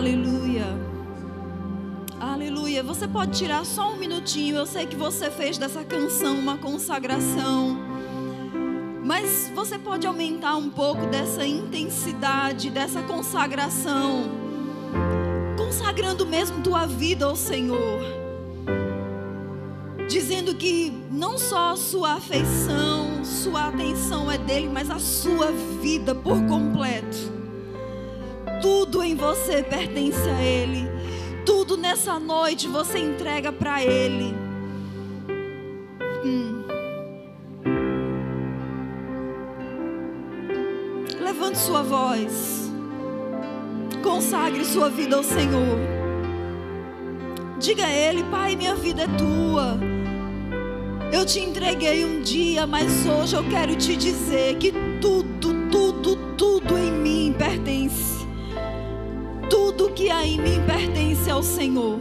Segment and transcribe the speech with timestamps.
[0.00, 0.64] Aleluia.
[2.18, 2.82] Aleluia.
[2.82, 4.56] Você pode tirar só um minutinho.
[4.56, 7.76] Eu sei que você fez dessa canção uma consagração.
[9.04, 14.24] Mas você pode aumentar um pouco dessa intensidade, dessa consagração.
[15.58, 18.00] Consagrando mesmo tua vida ao Senhor.
[20.08, 26.14] Dizendo que não só a sua afeição, sua atenção é dele, mas a sua vida
[26.14, 27.39] por completo
[28.60, 30.88] tudo em você pertence a Ele.
[31.44, 34.34] Tudo nessa noite você entrega para Ele.
[36.24, 36.62] Hum.
[41.20, 42.70] Levante sua voz.
[44.02, 45.78] Consagre sua vida ao Senhor.
[47.58, 49.78] Diga a Ele, Pai, minha vida é tua.
[51.12, 56.78] Eu te entreguei um dia, mas hoje eu quero te dizer que tudo, tudo, tudo
[56.78, 57.19] em mim
[59.80, 61.98] tudo que há em mim pertence ao Senhor.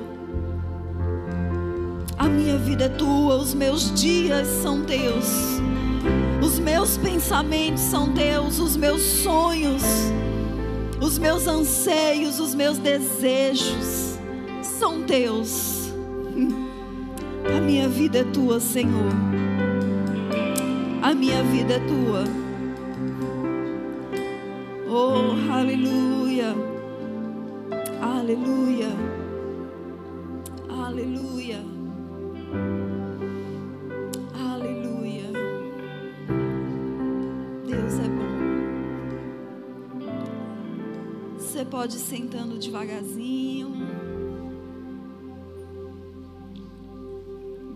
[2.17, 5.61] A minha vida é tua, os meus dias são teus,
[6.43, 9.81] os meus pensamentos são teus, os meus sonhos,
[10.99, 14.19] os meus anseios, os meus desejos
[14.61, 15.93] são teus.
[17.57, 19.13] A minha vida é tua, Senhor.
[21.01, 22.25] A minha vida é tua.
[24.89, 26.78] Oh, aleluia.
[28.29, 28.89] Aleluia.
[30.69, 31.65] Aleluia.
[34.35, 35.31] Aleluia.
[37.65, 38.29] Deus é bom.
[41.39, 43.71] Você pode ir sentando devagarzinho.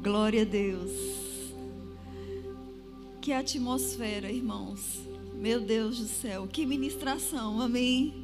[0.03, 0.91] Glória a Deus.
[3.19, 5.01] Que atmosfera, irmãos.
[5.33, 7.59] Meu Deus do céu, que ministração.
[7.59, 8.22] Amém.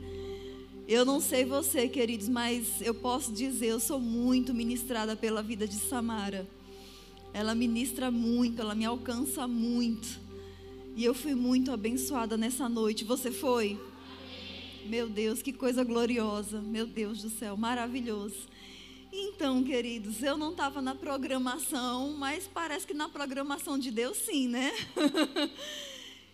[0.91, 5.67] Eu não sei você, queridos, mas eu posso dizer, eu sou muito ministrada pela vida
[5.67, 6.49] de Samara.
[7.31, 10.19] Ela ministra muito, ela me alcança muito.
[10.95, 13.03] E eu fui muito abençoada nessa noite.
[13.03, 13.79] Você foi?
[14.87, 16.59] Meu Deus, que coisa gloriosa.
[16.59, 18.47] Meu Deus do céu, maravilhoso.
[19.13, 24.47] Então, queridos, eu não estava na programação, mas parece que na programação de Deus sim,
[24.47, 24.71] né?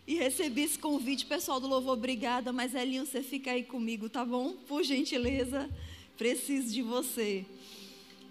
[0.08, 4.24] e recebi esse convite, pessoal do Louvor, obrigada, mas Elinho, você fica aí comigo, tá
[4.24, 4.54] bom?
[4.68, 5.70] Por gentileza,
[6.16, 7.44] preciso de você.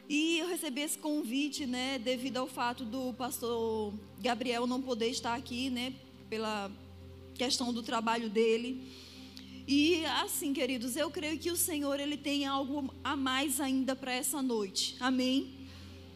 [0.09, 5.35] E eu recebi esse convite, né, devido ao fato do pastor Gabriel não poder estar
[5.35, 5.93] aqui, né,
[6.31, 6.71] pela
[7.35, 8.81] questão do trabalho dele.
[9.67, 14.13] E assim, queridos, eu creio que o Senhor ele tem algo a mais ainda para
[14.13, 14.95] essa noite.
[15.01, 15.55] Amém.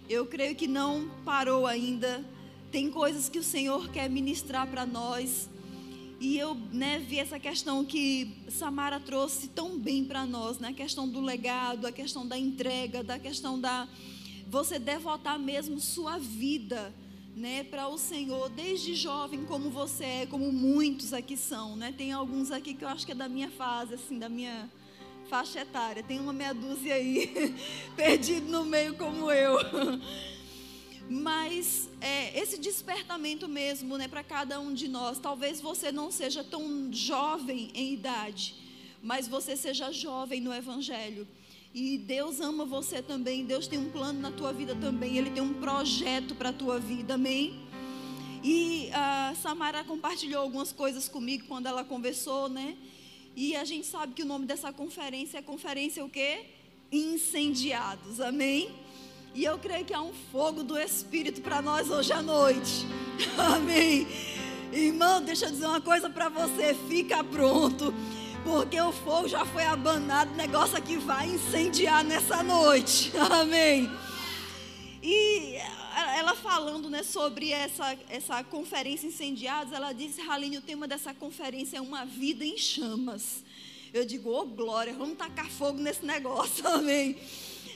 [0.08, 2.24] Eu creio que não parou ainda
[2.70, 5.48] tem coisas que o Senhor quer ministrar para nós.
[6.20, 10.68] E eu né, vi essa questão que Samara trouxe tão bem para nós, né?
[10.68, 13.88] A questão do legado, a questão da entrega, da questão da
[14.48, 16.92] você devotar mesmo sua vida,
[17.36, 21.94] né, para o Senhor, desde jovem como você é, como muitos aqui são, né?
[21.96, 24.68] Tem alguns aqui que eu acho que é da minha fase, assim, da minha
[25.28, 26.02] faixa etária.
[26.02, 27.54] Tem uma meia dúzia aí
[27.94, 29.56] perdido no meio como eu.
[31.08, 35.18] Mas é, esse despertamento mesmo, né, para cada um de nós.
[35.18, 38.54] Talvez você não seja tão jovem em idade,
[39.02, 41.26] mas você seja jovem no Evangelho.
[41.74, 43.44] E Deus ama você também.
[43.44, 45.16] Deus tem um plano na tua vida também.
[45.16, 47.14] Ele tem um projeto para a tua vida.
[47.14, 47.60] Amém?
[48.42, 52.76] E a Samara compartilhou algumas coisas comigo quando ela conversou, né?
[53.34, 56.46] E a gente sabe que o nome dessa conferência é conferência o quê?
[56.90, 58.20] Incendiados.
[58.20, 58.70] Amém?
[59.34, 62.86] E eu creio que há um fogo do Espírito para nós hoje à noite.
[63.36, 64.06] Amém.
[64.72, 66.74] Irmão, deixa eu dizer uma coisa para você.
[66.88, 67.94] Fica pronto.
[68.44, 70.34] Porque o fogo já foi abanado.
[70.34, 73.12] Negócio aqui vai incendiar nessa noite.
[73.30, 73.90] Amém.
[75.02, 75.56] E
[76.16, 81.78] ela falando né, sobre essa, essa conferência incendiados, ela disse, Raline, o tema dessa conferência
[81.78, 83.44] é uma vida em chamas.
[83.92, 87.16] Eu digo, ô oh, glória, vamos tacar fogo nesse negócio, amém.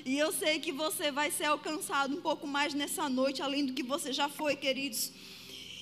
[0.04, 3.72] E eu sei que você vai ser alcançado um pouco mais nessa noite, além do
[3.72, 5.12] que você já foi, queridos.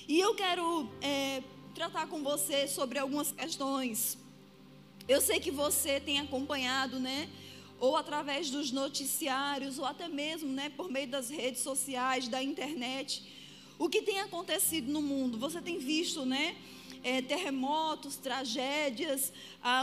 [0.07, 1.41] E eu quero é,
[1.73, 4.19] tratar com você sobre algumas questões.
[5.07, 7.27] Eu sei que você tem acompanhado, né?
[7.79, 13.23] Ou através dos noticiários, ou até mesmo, né, por meio das redes sociais, da internet,
[13.79, 15.39] o que tem acontecido no mundo.
[15.39, 16.55] Você tem visto, né?
[17.03, 19.31] É, terremotos, tragédias,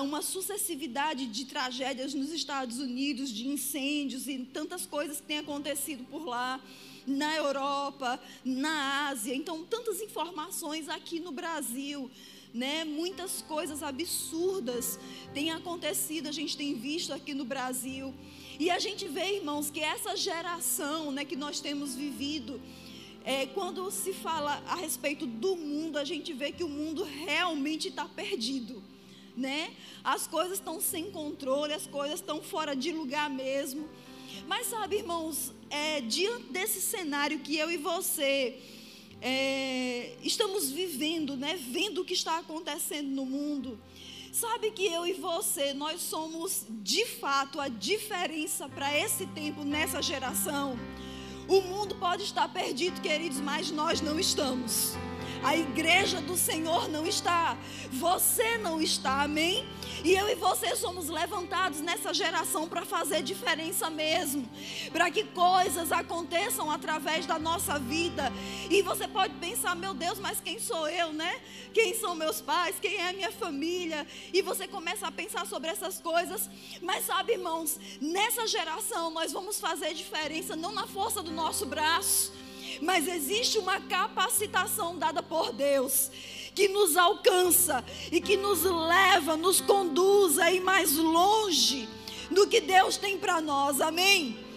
[0.03, 6.05] uma sucessividade de tragédias nos Estados Unidos, de incêndios e tantas coisas que têm acontecido
[6.05, 6.61] por lá,
[7.07, 9.35] na Europa, na Ásia.
[9.35, 12.11] Então, tantas informações aqui no Brasil.
[12.53, 12.85] né?
[12.85, 14.99] Muitas coisas absurdas
[15.35, 18.15] têm acontecido, a gente tem visto aqui no Brasil.
[18.59, 22.61] E a gente vê, irmãos, que essa geração, né, que nós temos vivido,
[23.29, 27.89] é, quando se fala a respeito do mundo, a gente vê que o mundo realmente
[27.89, 28.83] está perdido.
[29.37, 29.71] Né?
[30.03, 33.87] As coisas estão sem controle, as coisas estão fora de lugar mesmo.
[34.47, 38.59] Mas sabe, irmãos, é, diante desse cenário que eu e você
[39.21, 43.79] é, estamos vivendo, né, vendo o que está acontecendo no mundo,
[44.33, 50.01] sabe que eu e você, nós somos de fato a diferença para esse tempo, nessa
[50.01, 50.79] geração.
[51.49, 54.95] O mundo pode estar perdido, queridos, mas nós não estamos.
[55.43, 57.57] A igreja do Senhor não está.
[57.93, 59.67] Você não está, amém?
[60.05, 64.49] E eu e você somos levantados nessa geração para fazer diferença mesmo,
[64.93, 68.33] para que coisas aconteçam através da nossa vida.
[68.71, 71.41] E você pode pensar, meu Deus, mas quem sou eu, né?
[71.73, 72.77] Quem são meus pais?
[72.81, 74.07] Quem é a minha família?
[74.33, 76.49] E você começa a pensar sobre essas coisas.
[76.81, 82.33] Mas sabe, irmãos, nessa geração nós vamos fazer diferença não na força do nosso braço,
[82.81, 86.11] mas existe uma capacitação dada por Deus
[86.55, 91.89] que nos alcança e que nos leva, nos conduz a ir mais longe
[92.31, 93.81] do que Deus tem para nós.
[93.81, 94.49] Amém?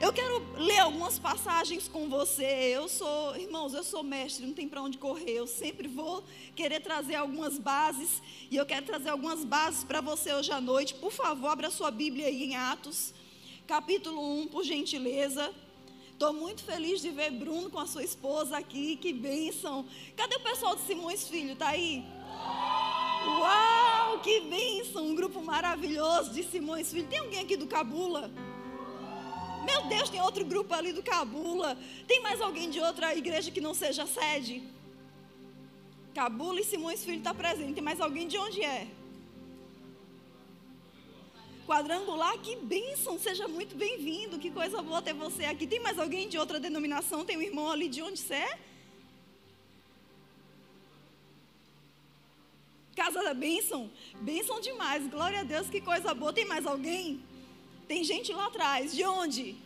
[0.00, 2.44] Eu quero ler algumas passagens com você.
[2.44, 5.32] Eu sou, irmãos, eu sou mestre, não tem para onde correr.
[5.32, 6.24] Eu sempre vou
[6.54, 8.20] querer trazer algumas bases
[8.50, 10.94] e eu quero trazer algumas bases para você hoje à noite.
[10.94, 13.14] Por favor, abra sua Bíblia aí em Atos,
[13.66, 15.54] capítulo 1, por gentileza.
[16.24, 18.96] Estou muito feliz de ver Bruno com a sua esposa aqui.
[18.96, 19.84] Que bênção.
[20.16, 21.54] Cadê o pessoal de Simões Filho?
[21.54, 22.02] Tá aí?
[23.26, 25.04] Uau, que bênção.
[25.04, 27.06] Um grupo maravilhoso de Simões Filho.
[27.08, 28.30] Tem alguém aqui do Cabula?
[29.66, 31.76] Meu Deus, tem outro grupo ali do Cabula.
[32.08, 34.62] Tem mais alguém de outra igreja que não seja sede?
[36.14, 37.74] Cabula e Simões Filho está presente.
[37.74, 38.88] Tem mais alguém de onde é?
[41.66, 45.66] Quadrangular, que bênção, seja muito bem-vindo, que coisa boa ter você aqui.
[45.66, 47.24] Tem mais alguém de outra denominação?
[47.24, 48.58] Tem um irmão ali de onde você é?
[52.94, 53.90] Casa da bênção,
[54.20, 56.32] bênção demais, glória a Deus, que coisa boa.
[56.32, 57.22] Tem mais alguém?
[57.88, 59.56] Tem gente lá atrás, de onde?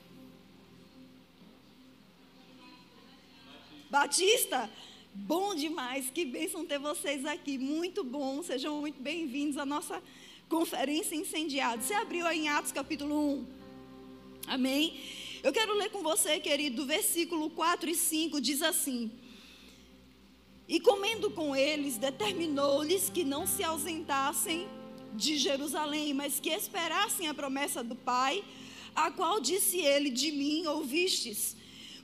[3.90, 4.70] Batista,
[5.12, 10.02] bom demais, que bênção ter vocês aqui, muito bom, sejam muito bem-vindos à nossa
[10.48, 11.82] conferência incendiada.
[11.82, 13.46] Você abriu aí em Atos capítulo 1.
[14.46, 14.98] Amém?
[15.42, 19.10] Eu quero ler com você, querido, versículo 4 e 5 diz assim:
[20.66, 24.66] E comendo com eles, determinou-lhes que não se ausentassem
[25.14, 28.42] de Jerusalém, mas que esperassem a promessa do Pai,
[28.96, 31.56] a qual disse ele: De mim ouvistes.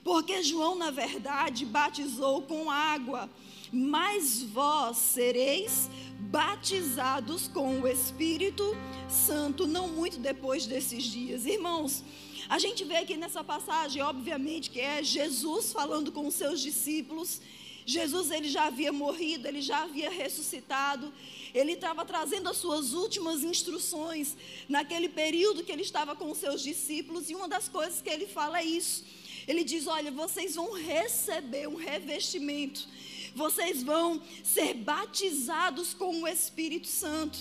[0.03, 3.27] Porque João, na verdade, batizou com água,
[3.73, 5.89] mas vós sereis
[6.19, 8.75] batizados com o Espírito
[9.09, 11.45] Santo, não muito depois desses dias.
[11.45, 12.03] Irmãos,
[12.47, 17.41] a gente vê aqui nessa passagem, obviamente, que é Jesus falando com os seus discípulos.
[17.85, 21.13] Jesus ele já havia morrido, ele já havia ressuscitado,
[21.53, 24.35] ele estava trazendo as suas últimas instruções
[24.67, 28.25] naquele período que ele estava com os seus discípulos, e uma das coisas que ele
[28.25, 29.05] fala é isso.
[29.47, 32.87] Ele diz: Olha, vocês vão receber um revestimento
[33.35, 37.37] vocês vão ser batizados com o Espírito Santo.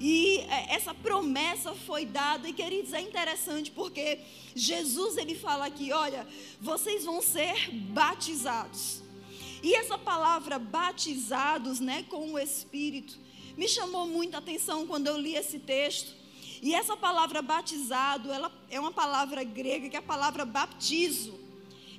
[0.00, 4.20] E é, essa promessa foi dada, e queridos, é interessante porque
[4.54, 6.26] Jesus ele fala aqui: olha,
[6.60, 9.02] vocês vão ser batizados.
[9.62, 13.18] E essa palavra batizados, né, com o Espírito,
[13.56, 16.16] me chamou muita atenção quando eu li esse texto.
[16.62, 21.38] E essa palavra batizado, ela é uma palavra grega que é a palavra baptizo.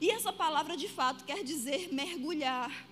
[0.02, 2.89] E essa palavra de fato quer dizer mergulhar.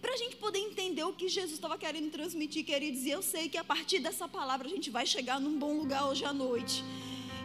[0.00, 3.48] Para a gente poder entender o que Jesus estava querendo transmitir, queridos, e eu sei
[3.48, 6.84] que a partir dessa palavra a gente vai chegar num bom lugar hoje à noite.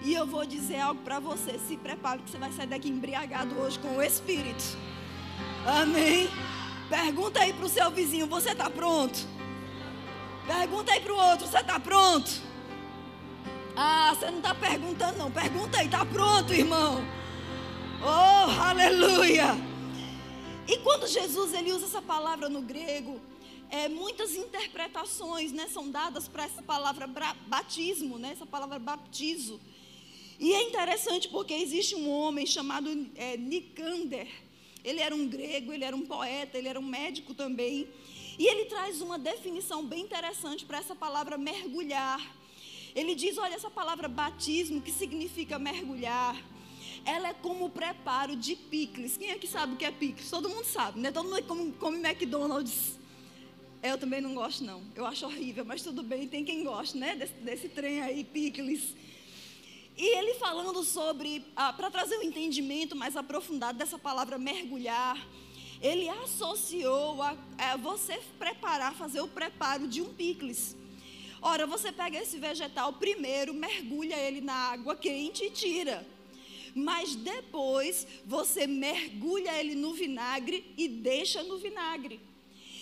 [0.03, 3.57] E eu vou dizer algo para você: se prepare, que você vai sair daqui embriagado
[3.59, 4.63] hoje com o Espírito.
[5.65, 6.29] Amém?
[6.89, 9.19] Pergunta aí para o seu vizinho: você está pronto?
[10.45, 12.29] Pergunta aí para o outro: você está pronto?
[13.75, 15.31] Ah, você não está perguntando, não.
[15.31, 17.03] Pergunta aí: está pronto, irmão?
[18.03, 19.72] Oh, aleluia!
[20.67, 23.19] E quando Jesus ele usa essa palavra no grego,
[23.69, 27.07] é, muitas interpretações né, são dadas para essa palavra
[27.47, 29.59] batismo, né, essa palavra baptizo.
[30.39, 34.27] E é interessante porque existe um homem chamado é, Nicander.
[34.83, 37.87] Ele era um grego, ele era um poeta, ele era um médico também.
[38.37, 42.21] E ele traz uma definição bem interessante para essa palavra mergulhar.
[42.95, 46.35] Ele diz: olha, essa palavra batismo, que significa mergulhar,
[47.05, 49.17] ela é como o preparo de picles.
[49.17, 50.29] Quem é que sabe o que é picles?
[50.29, 51.11] Todo mundo sabe, né?
[51.11, 52.99] Todo mundo come, come McDonald's.
[53.81, 54.81] Eu também não gosto, não.
[54.95, 57.15] Eu acho horrível, mas tudo bem, tem quem goste, né?
[57.15, 58.95] Desse, desse trem aí, picles.
[59.97, 65.17] E ele falando sobre, ah, para trazer um entendimento mais aprofundado dessa palavra mergulhar,
[65.81, 70.77] ele associou a, a você preparar, fazer o preparo de um picles.
[71.41, 76.07] Ora, você pega esse vegetal primeiro, mergulha ele na água quente e tira.
[76.75, 82.19] Mas depois você mergulha ele no vinagre e deixa no vinagre.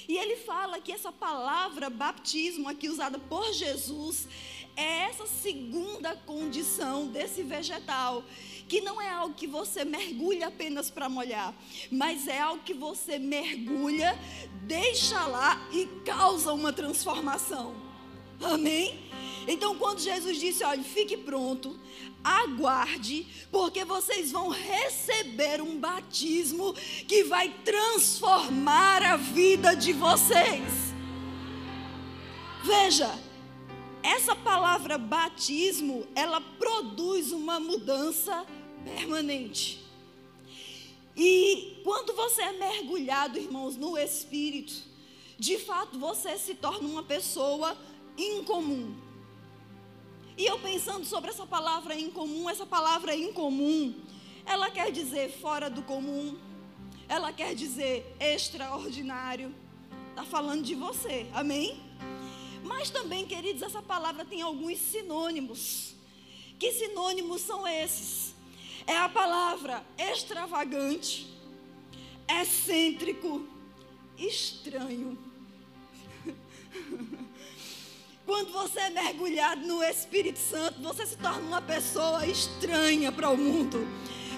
[0.07, 4.27] E ele fala que essa palavra batismo aqui usada por Jesus
[4.75, 8.23] é essa segunda condição desse vegetal,
[8.67, 11.53] que não é algo que você mergulha apenas para molhar,
[11.91, 14.17] mas é algo que você mergulha,
[14.63, 17.75] deixa lá e causa uma transformação.
[18.41, 19.10] Amém?
[19.47, 21.79] Então, quando Jesus disse: Olha, fique pronto,
[22.23, 26.73] aguarde, porque vocês vão receber um batismo
[27.07, 30.91] que vai transformar a vida de vocês.
[32.63, 33.11] Veja,
[34.03, 38.45] essa palavra batismo, ela produz uma mudança
[38.83, 39.81] permanente.
[41.15, 44.73] E quando você é mergulhado, irmãos, no Espírito,
[45.37, 47.75] de fato você se torna uma pessoa
[48.17, 48.95] incomum.
[50.41, 53.93] E eu pensando sobre essa palavra incomum, essa palavra incomum,
[54.43, 56.35] ela quer dizer fora do comum,
[57.07, 59.53] ela quer dizer extraordinário.
[60.09, 61.79] Está falando de você, amém?
[62.63, 65.93] Mas também, queridos, essa palavra tem alguns sinônimos.
[66.57, 68.33] Que sinônimos são esses?
[68.87, 71.31] É a palavra extravagante,
[72.27, 73.47] excêntrico,
[74.17, 75.19] estranho.
[78.31, 83.35] Quando você é mergulhado no Espírito Santo, você se torna uma pessoa estranha para o
[83.35, 83.85] mundo.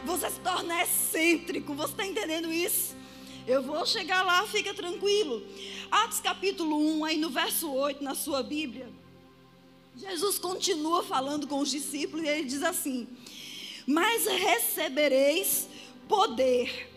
[0.04, 1.76] Você se torna excêntrico.
[1.76, 2.96] Você está entendendo isso?
[3.46, 5.44] Eu vou chegar lá, fica tranquilo.
[5.92, 8.92] Atos capítulo 1, aí no verso 8, na sua Bíblia.
[9.96, 13.08] Jesus continua falando com os discípulos e ele diz assim:
[13.86, 15.70] Mas recebereis
[16.08, 16.92] poder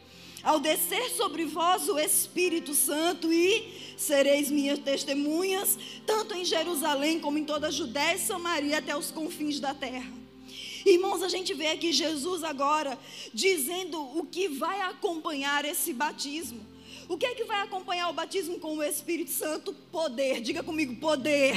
[0.47, 5.76] ao descer sobre vós o Espírito Santo e sereis minhas testemunhas,
[6.07, 10.09] tanto em Jerusalém como em toda a Judéia e Samaria até os confins da terra.
[10.85, 12.97] Irmãos, a gente vê aqui Jesus agora
[13.35, 16.65] dizendo o que vai acompanhar esse batismo.
[17.09, 19.75] O que é que vai acompanhar o batismo com o Espírito Santo?
[19.91, 20.41] Poder.
[20.41, 21.57] Diga comigo, poder.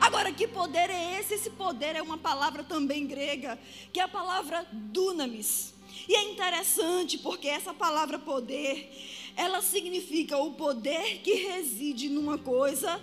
[0.00, 1.34] Agora, que poder é esse?
[1.34, 3.58] Esse poder é uma palavra também grega,
[3.92, 5.75] que é a palavra dunamis.
[6.08, 8.90] E é interessante porque essa palavra poder,
[9.36, 13.00] ela significa o poder que reside numa coisa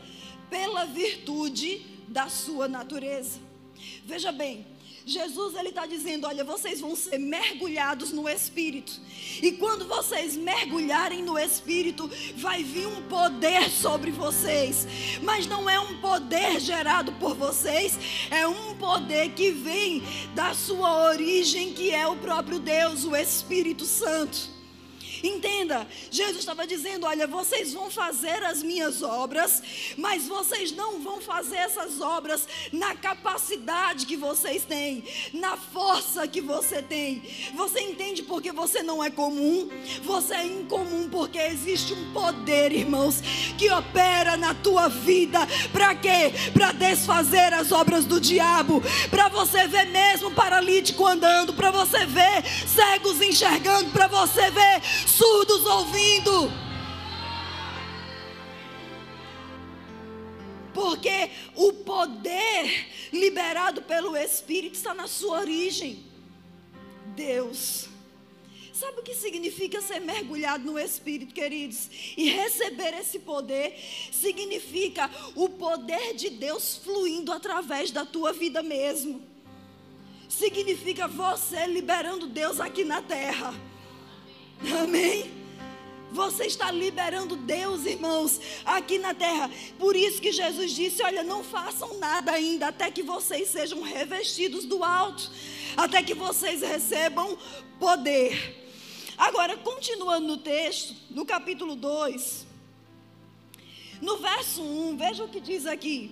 [0.50, 3.40] pela virtude da sua natureza.
[4.06, 4.66] Veja bem,
[5.06, 8.94] Jesus ele está dizendo: olha, vocês vão ser mergulhados no Espírito.
[9.42, 14.88] E quando vocês mergulharem no Espírito, vai vir um poder sobre vocês.
[15.22, 17.98] Mas não é um poder gerado por vocês,
[18.30, 20.02] é um poder que vem
[20.34, 24.53] da sua origem, que é o próprio Deus, o Espírito Santo.
[25.24, 29.64] Entenda, Jesus estava dizendo: olha, vocês vão fazer as minhas obras,
[29.98, 35.02] mas vocês não vão fazer essas obras na capacidade que vocês têm,
[35.34, 37.24] na força que você tem.
[37.56, 39.70] Você entende porque você não é comum?
[40.04, 43.22] Você é incomum porque existe um poder, irmãos,
[43.58, 45.40] que opera na tua vida.
[45.72, 46.34] Para quê?
[46.54, 52.44] Para desfazer as obras do diabo, para você ver mesmo paralítico andando, para você ver
[52.68, 54.82] cegos enxergando, para você ver
[55.18, 56.52] surdos ouvindo.
[60.74, 66.04] Porque o poder liberado pelo Espírito está na sua origem.
[67.16, 67.90] Deus.
[68.74, 71.90] Sabe o que significa ser mergulhado no Espírito, queridos?
[72.18, 73.80] E receber esse poder
[74.12, 79.22] significa o poder de Deus fluindo através da tua vida mesmo.
[80.28, 83.54] Significa você liberando Deus aqui na terra.
[84.72, 85.32] Amém?
[86.14, 89.50] Você está liberando Deus, irmãos, aqui na terra.
[89.80, 94.66] Por isso que Jesus disse: Olha, não façam nada ainda, até que vocês sejam revestidos
[94.66, 95.32] do alto,
[95.76, 97.36] até que vocês recebam
[97.80, 98.62] poder.
[99.18, 102.46] Agora, continuando no texto, no capítulo 2,
[104.00, 106.12] no verso 1, veja o que diz aqui.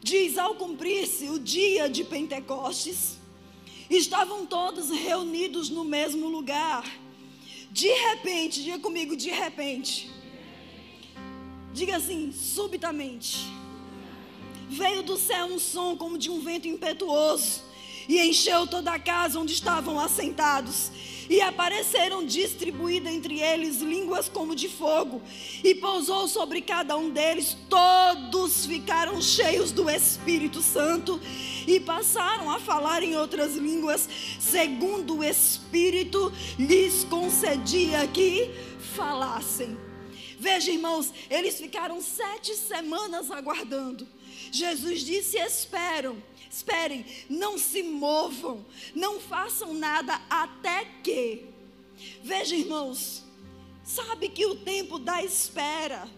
[0.00, 3.18] Diz: Ao cumprir-se o dia de Pentecostes,
[3.90, 6.84] estavam todos reunidos no mesmo lugar.
[7.76, 10.10] De repente, diga comigo, de repente.
[11.74, 13.46] Diga assim, subitamente.
[14.70, 17.62] Veio do céu um som como de um vento impetuoso
[18.08, 20.90] e encheu toda a casa onde estavam assentados.
[21.28, 25.22] E apareceram distribuídas entre eles línguas como de fogo,
[25.62, 27.56] e pousou sobre cada um deles.
[27.68, 31.20] Todos ficaram cheios do Espírito Santo
[31.66, 38.50] e passaram a falar em outras línguas, segundo o Espírito lhes concedia que
[38.94, 39.76] falassem.
[40.38, 44.06] Veja, irmãos, eles ficaram sete semanas aguardando.
[44.52, 51.46] Jesus disse: Esperam, esperem, não se movam, não façam nada até que.
[52.22, 53.24] Veja, irmãos,
[53.84, 56.08] sabe que o tempo da espera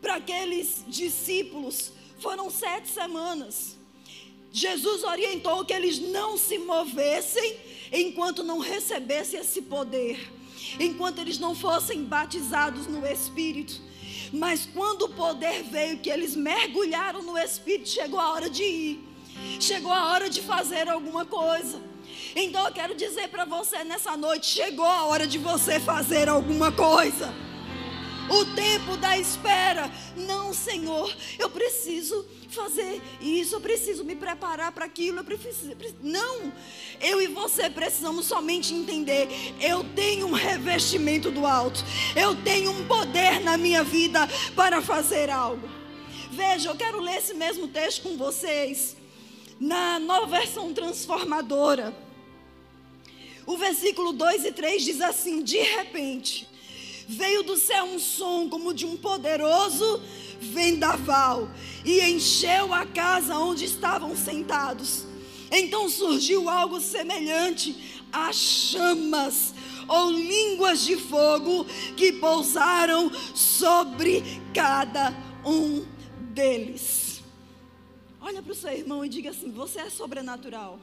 [0.00, 3.76] para aqueles discípulos foram sete semanas.
[4.52, 7.58] Jesus orientou que eles não se movessem
[7.92, 10.32] enquanto não recebessem esse poder,
[10.80, 13.80] enquanto eles não fossem batizados no Espírito.
[14.32, 19.00] Mas quando o poder veio, que eles mergulharam no Espírito, chegou a hora de ir,
[19.60, 21.80] chegou a hora de fazer alguma coisa.
[22.34, 26.70] Então eu quero dizer para você nessa noite: chegou a hora de você fazer alguma
[26.72, 27.32] coisa.
[28.28, 29.90] O tempo da espera.
[30.16, 36.52] Não, Senhor, eu preciso fazer isso, eu preciso me preparar para aquilo, eu preciso, Não,
[37.00, 39.28] eu e você precisamos somente entender:
[39.60, 41.84] eu tenho um revestimento do alto,
[42.16, 45.68] eu tenho um poder na minha vida para fazer algo.
[46.30, 48.95] Veja, eu quero ler esse mesmo texto com vocês,
[49.58, 51.96] na nova versão transformadora.
[53.46, 56.48] O versículo 2 e 3 diz assim: De repente,
[57.08, 60.02] veio do céu um som como de um poderoso
[60.40, 61.48] vendaval
[61.84, 65.04] e encheu a casa onde estavam sentados.
[65.50, 69.54] Então surgiu algo semelhante a chamas
[69.86, 71.64] ou línguas de fogo
[71.96, 75.84] que pousaram sobre cada um
[76.32, 77.05] deles.
[78.26, 80.80] Olha para o seu irmão e diga assim: Você é sobrenatural.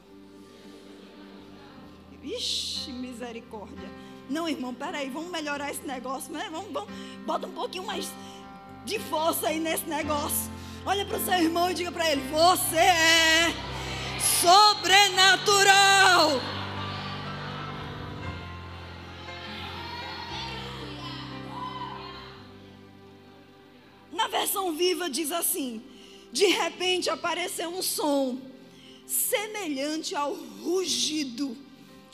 [2.22, 3.86] Ixi, misericórdia.
[4.30, 6.48] Não, irmão, peraí, vamos melhorar esse negócio, né?
[6.50, 6.88] Vamos, vamos,
[7.26, 8.10] bota um pouquinho mais
[8.86, 10.50] de força aí nesse negócio.
[10.86, 13.52] Olha para o seu irmão e diga para ele: Você é
[14.40, 16.40] sobrenatural.
[24.10, 25.84] Na versão viva diz assim:
[26.34, 28.40] De repente apareceu um som
[29.06, 31.56] semelhante ao rugido.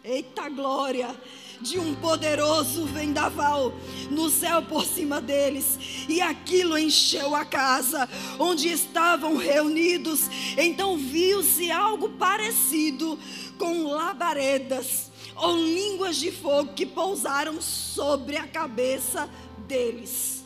[0.05, 1.19] Eita glória!
[1.63, 3.71] de um poderoso vendaval
[4.11, 10.23] no céu por cima deles, e aquilo encheu a casa onde estavam reunidos.
[10.57, 13.19] Então viu-se algo parecido
[13.59, 19.29] com labaredas ou línguas de fogo que pousaram sobre a cabeça
[19.69, 20.43] deles.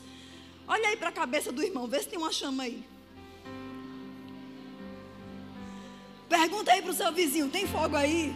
[0.67, 2.94] Olha aí para a cabeça do irmão, vê se tem uma chama aí.
[6.41, 8.35] Pergunta aí para o seu vizinho: tem fogo aí?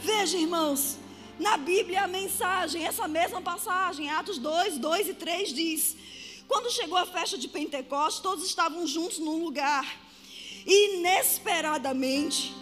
[0.00, 0.96] Veja, irmãos,
[1.38, 5.94] na Bíblia a mensagem, essa mesma passagem, Atos 2, 2 e 3 diz:
[6.48, 9.86] Quando chegou a festa de Pentecostes, todos estavam juntos num lugar.
[10.66, 12.54] Inesperadamente,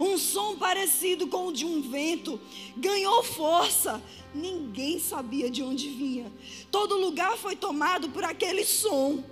[0.00, 2.40] um som parecido com o de um vento
[2.78, 4.02] ganhou força.
[4.34, 6.32] Ninguém sabia de onde vinha.
[6.70, 9.22] Todo lugar foi tomado por aquele som.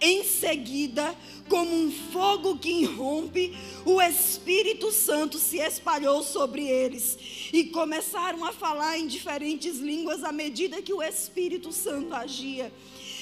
[0.00, 1.16] Em seguida,
[1.48, 7.18] como um fogo que irrompe, o Espírito Santo se espalhou sobre eles
[7.52, 12.70] e começaram a falar em diferentes línguas à medida que o Espírito Santo agia.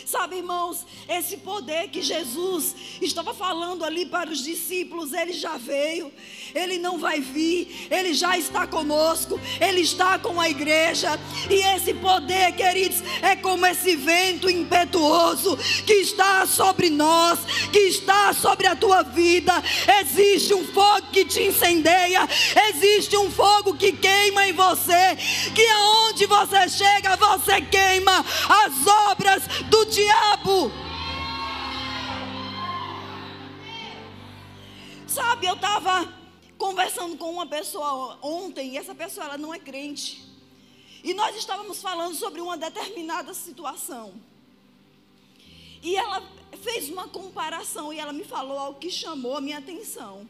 [0.07, 6.13] Sabe, irmãos, esse poder que Jesus estava falando ali para os discípulos, ele já veio,
[6.55, 11.95] ele não vai vir, ele já está conosco, ele está com a igreja, e esse
[11.95, 17.39] poder, queridos, é como esse vento impetuoso que está sobre nós,
[17.73, 19.53] que está sobre a tua vida.
[20.01, 22.29] Existe um fogo que te incendeia,
[22.69, 25.17] existe um fogo que queima em você,
[25.55, 30.73] que aonde você chega, você queima as obras do diabo.
[35.07, 36.13] Sabe, eu estava
[36.59, 40.25] conversando com uma pessoa ontem, e essa pessoa ela não é crente.
[41.05, 44.15] E nós estávamos falando sobre uma determinada situação.
[45.81, 46.23] E ela
[46.63, 50.29] fez uma comparação e ela me falou algo que chamou a minha atenção.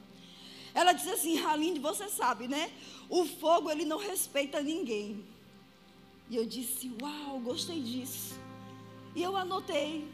[0.74, 2.70] Ela disse assim: Halinde, você sabe, né?
[3.08, 5.24] O fogo ele não respeita ninguém.
[6.28, 8.43] E eu disse: Uau, gostei disso.
[9.14, 10.08] E eu anotei.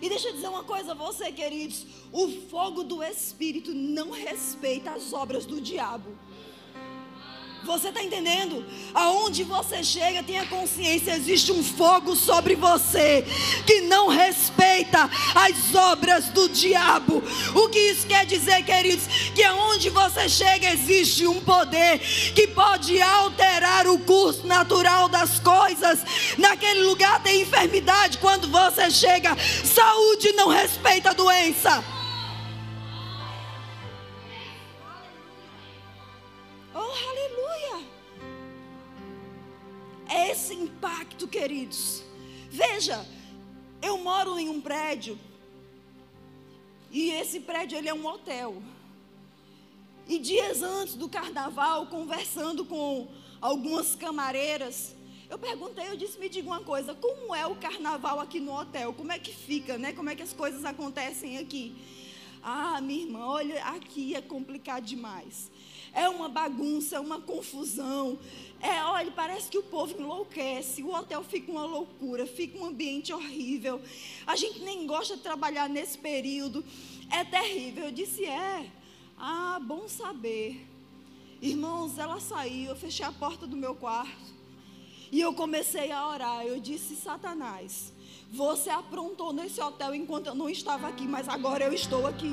[0.00, 4.92] E deixa eu dizer uma coisa a você, queridos: o fogo do Espírito não respeita
[4.92, 6.10] as obras do diabo.
[7.64, 8.64] Você está entendendo?
[8.94, 13.24] Aonde você chega, tenha consciência, existe um fogo sobre você
[13.66, 17.22] que não respeita as obras do diabo.
[17.54, 19.06] O que isso quer dizer, queridos?
[19.34, 21.98] Que aonde você chega, existe um poder
[22.34, 26.00] que pode alterar o curso natural das coisas.
[26.38, 28.18] Naquele lugar tem enfermidade.
[28.18, 31.99] Quando você chega, saúde não respeita a doença.
[40.10, 42.02] É esse impacto, queridos.
[42.50, 43.06] Veja,
[43.80, 45.16] eu moro em um prédio
[46.90, 48.60] e esse prédio ele é um hotel.
[50.08, 53.06] E dias antes do carnaval, conversando com
[53.40, 54.96] algumas camareiras,
[55.30, 58.92] eu perguntei, eu disse, me diga uma coisa, como é o carnaval aqui no hotel?
[58.92, 59.92] Como é que fica, né?
[59.92, 61.76] Como é que as coisas acontecem aqui?
[62.42, 65.50] Ah, minha irmã, olha, aqui é complicado demais.
[65.92, 68.18] É uma bagunça, é uma confusão.
[68.60, 73.12] É, olha, parece que o povo enlouquece, o hotel fica uma loucura, fica um ambiente
[73.12, 73.80] horrível.
[74.26, 76.64] A gente nem gosta de trabalhar nesse período.
[77.10, 77.86] É terrível.
[77.86, 78.70] Eu disse, é.
[79.18, 80.66] Ah, bom saber.
[81.42, 84.30] Irmãos, ela saiu, eu fechei a porta do meu quarto.
[85.10, 86.46] E eu comecei a orar.
[86.46, 87.92] Eu disse, Satanás,
[88.32, 92.32] você aprontou nesse hotel enquanto eu não estava aqui, mas agora eu estou aqui.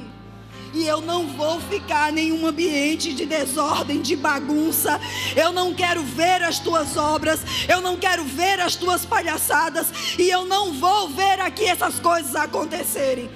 [0.74, 5.00] E eu não vou ficar em nenhum ambiente de desordem, de bagunça.
[5.36, 7.42] Eu não quero ver as tuas obras.
[7.68, 10.18] Eu não quero ver as tuas palhaçadas.
[10.18, 13.30] E eu não vou ver aqui essas coisas acontecerem.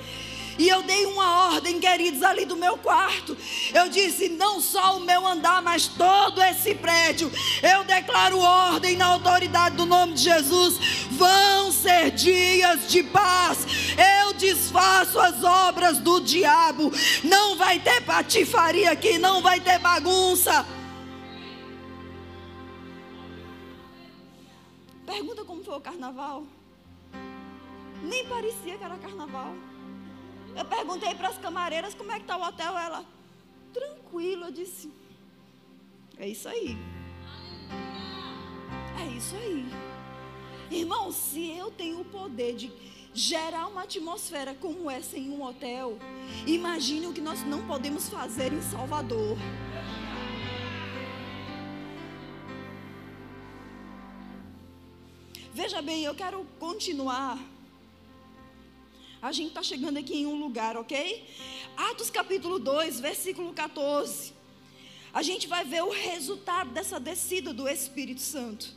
[0.62, 3.36] E eu dei uma ordem, queridos, ali do meu quarto.
[3.74, 7.32] Eu disse: não só o meu andar, mas todo esse prédio.
[7.63, 10.78] Eu declaro ordem na autoridade do nome de Jesus.
[11.13, 13.65] Vão ser dias de paz.
[14.21, 16.91] Eu desfaço as obras do diabo.
[17.24, 20.63] Não vai ter patifaria aqui, não vai ter bagunça.
[25.08, 26.43] Pergunta como foi o carnaval.
[28.04, 29.56] Nem parecia que era carnaval.
[30.56, 32.78] Eu perguntei para as camareiras como é que está o hotel.
[32.78, 33.06] Ela,
[33.74, 34.92] tranquilo, eu disse,
[36.18, 36.78] é isso aí.
[39.00, 39.66] É isso aí.
[40.70, 42.72] Irmão, se eu tenho o poder de
[43.14, 45.98] gerar uma atmosfera como essa em um hotel,
[46.48, 49.38] imagine o que nós não podemos fazer em Salvador.
[55.54, 57.38] Veja bem, eu quero continuar
[59.22, 61.24] a gente está chegando aqui em um lugar, ok?
[61.78, 64.34] Atos capítulo 2, versículo 14.
[65.14, 68.68] A gente vai ver o resultado dessa descida do Espírito Santo.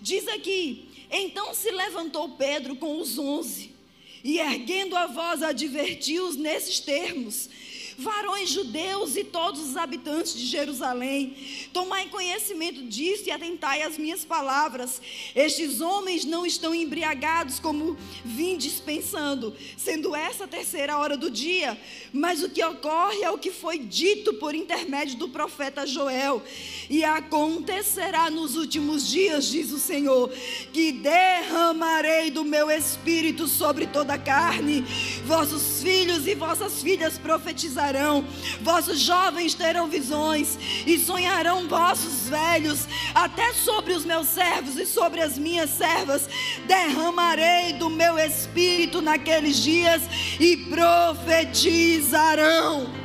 [0.00, 3.74] Diz aqui: Então se levantou Pedro com os onze,
[4.22, 7.50] e erguendo a voz, advertiu-os nesses termos:
[7.98, 11.36] varões judeus e todos os habitantes de Jerusalém,
[11.72, 15.00] tomai conhecimento disso e atentai às minhas palavras.
[15.34, 21.78] Estes homens não estão embriagados como vim dispensando, sendo essa a terceira hora do dia,
[22.12, 26.42] mas o que ocorre é o que foi dito por intermédio do profeta Joel.
[26.88, 30.30] E acontecerá nos últimos dias, diz o Senhor,
[30.72, 34.82] que derramarei do meu espírito sobre toda a carne.
[35.24, 37.83] Vossos filhos e vossas filhas profetizarão,
[38.60, 45.20] vossos jovens terão visões, e sonharão vossos velhos, até sobre os meus servos e sobre
[45.20, 46.28] as minhas servas.
[46.66, 50.02] Derramarei do meu espírito naqueles dias
[50.40, 53.04] e profetizarão.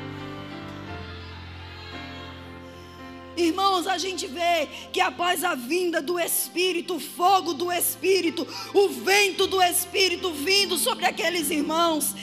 [3.39, 8.89] Irmãos, a gente vê que após a vinda do Espírito, o fogo do Espírito, o
[8.89, 12.13] vento do Espírito vindo sobre aqueles irmãos,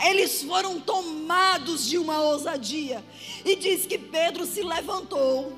[0.00, 3.04] eles foram tomados de uma ousadia.
[3.44, 5.56] E diz que Pedro se levantou.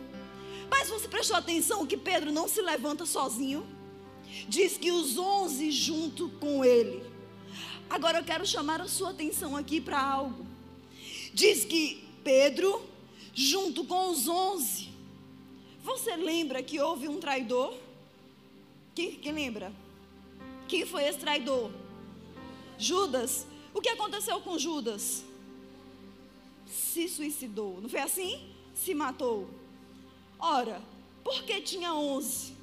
[0.70, 3.66] Mas você prestou atenção que Pedro não se levanta sozinho?
[4.48, 7.03] Diz que os onze junto com ele.
[7.88, 10.46] Agora eu quero chamar a sua atenção aqui para algo.
[11.33, 12.83] Diz que Pedro,
[13.35, 14.90] junto com os onze,
[15.83, 17.74] você lembra que houve um traidor?
[18.94, 19.72] Quem, quem lembra?
[20.66, 21.70] Quem foi esse traidor?
[22.79, 23.46] Judas.
[23.79, 25.23] O que aconteceu com Judas?
[26.67, 27.81] Se suicidou.
[27.81, 28.41] Não foi assim?
[28.75, 29.49] Se matou.
[30.37, 30.83] Ora,
[31.23, 32.55] por que tinha onze?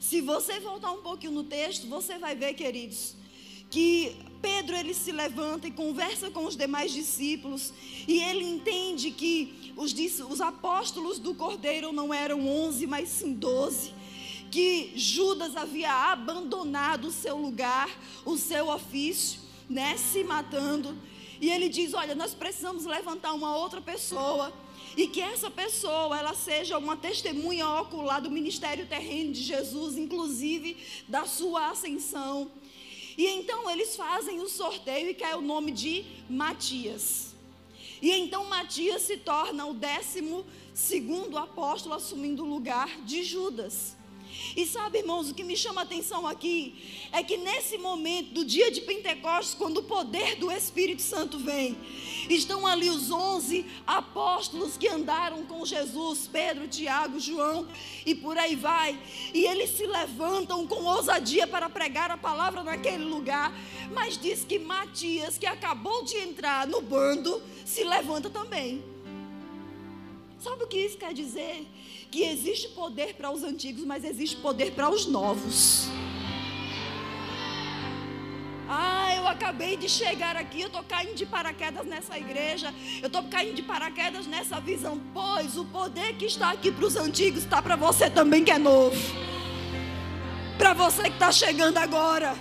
[0.00, 3.14] Se você voltar um pouquinho no texto, você vai ver, queridos,
[3.70, 7.70] que Pedro ele se levanta e conversa com os demais discípulos
[8.06, 9.92] e ele entende que os,
[10.30, 13.92] os apóstolos do Cordeiro não eram onze, mas sim doze.
[14.50, 17.90] Que Judas havia abandonado o seu lugar,
[18.24, 20.96] o seu ofício, né, se matando.
[21.40, 24.52] E ele diz: Olha, nós precisamos levantar uma outra pessoa.
[24.96, 30.76] E que essa pessoa, ela seja uma testemunha ocular do ministério terreno de Jesus, inclusive
[31.06, 32.50] da sua ascensão.
[33.16, 37.34] E então eles fazem o sorteio e cai o nome de Matias.
[38.00, 43.97] E então Matias se torna o décimo segundo apóstolo, assumindo o lugar de Judas.
[44.56, 46.74] E sabe, irmãos, o que me chama a atenção aqui
[47.12, 51.76] é que nesse momento do dia de Pentecostes, quando o poder do Espírito Santo vem,
[52.28, 57.68] estão ali os onze apóstolos que andaram com Jesus, Pedro, Tiago, João
[58.04, 58.98] e por aí vai.
[59.32, 63.52] E eles se levantam com ousadia para pregar a palavra naquele lugar.
[63.92, 68.82] Mas diz que Matias, que acabou de entrar no bando, se levanta também.
[70.40, 71.66] Sabe o que isso quer dizer?
[72.10, 75.88] Que existe poder para os antigos, mas existe poder para os novos.
[78.70, 83.22] Ah, eu acabei de chegar aqui, eu estou caindo de paraquedas nessa igreja, eu estou
[83.24, 85.00] caindo de paraquedas nessa visão.
[85.14, 88.58] Pois o poder que está aqui para os antigos está para você também que é
[88.58, 88.96] novo.
[90.58, 92.36] Para você que está chegando agora.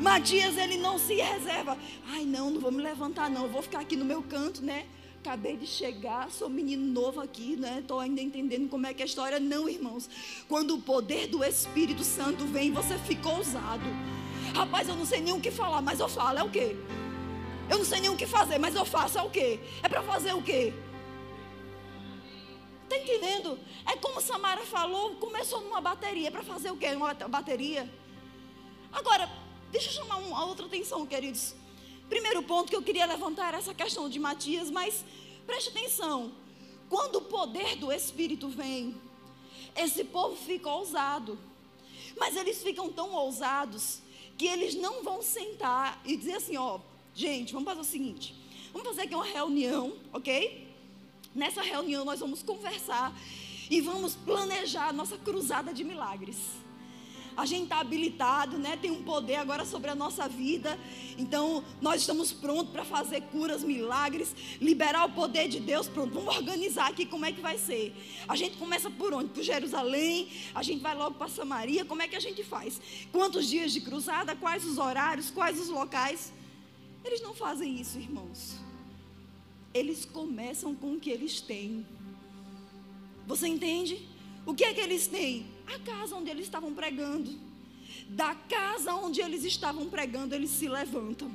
[0.00, 1.76] Matias, ele não se reserva.
[2.08, 3.42] Ai, não, não vou me levantar, não.
[3.42, 4.86] Eu vou ficar aqui no meu canto, né?
[5.20, 7.78] Acabei de chegar, sou menino novo aqui, né?
[7.80, 9.40] Estou ainda entendendo como é que é a história.
[9.40, 10.08] Não, irmãos.
[10.48, 13.84] Quando o poder do Espírito Santo vem, você fica ousado.
[14.54, 16.76] Rapaz, eu não sei nem o que falar, mas eu falo, é o quê?
[17.68, 19.60] Eu não sei nem o que fazer, mas eu faço, é o quê?
[19.82, 20.72] É para fazer o quê?
[22.84, 23.58] Está entendendo?
[23.86, 26.30] É como Samara falou, começou numa bateria.
[26.30, 26.88] Para fazer o quê?
[26.94, 27.92] Uma bateria?
[28.90, 29.28] Agora,
[29.70, 31.54] deixa eu chamar uma outra atenção, queridos.
[32.08, 35.04] Primeiro ponto que eu queria levantar era essa questão de Matias, mas
[35.46, 36.32] preste atenção.
[36.88, 38.96] Quando o poder do Espírito vem,
[39.76, 41.38] esse povo fica ousado.
[42.16, 44.00] Mas eles ficam tão ousados
[44.36, 46.80] que eles não vão sentar e dizer assim, ó,
[47.14, 48.34] gente, vamos fazer o seguinte.
[48.72, 50.66] Vamos fazer aqui uma reunião, ok?
[51.34, 53.12] Nessa reunião nós vamos conversar
[53.70, 56.36] e vamos planejar a nossa cruzada de milagres
[57.38, 58.76] a gente está habilitado, né?
[58.76, 60.76] Tem um poder agora sobre a nossa vida.
[61.16, 65.86] Então, nós estamos prontos para fazer curas, milagres, liberar o poder de Deus.
[65.86, 67.94] Pronto, vamos organizar aqui como é que vai ser.
[68.26, 69.28] A gente começa por onde?
[69.28, 71.84] Por Jerusalém, a gente vai logo para Samaria.
[71.84, 72.80] Como é que a gente faz?
[73.12, 74.34] Quantos dias de cruzada?
[74.34, 75.30] Quais os horários?
[75.30, 76.32] Quais os locais?
[77.04, 78.56] Eles não fazem isso, irmãos.
[79.72, 81.86] Eles começam com o que eles têm.
[83.28, 84.08] Você entende?
[84.44, 85.57] O que é que eles têm?
[85.74, 87.30] A casa onde eles estavam pregando.
[88.08, 91.30] Da casa onde eles estavam pregando, eles se levantam.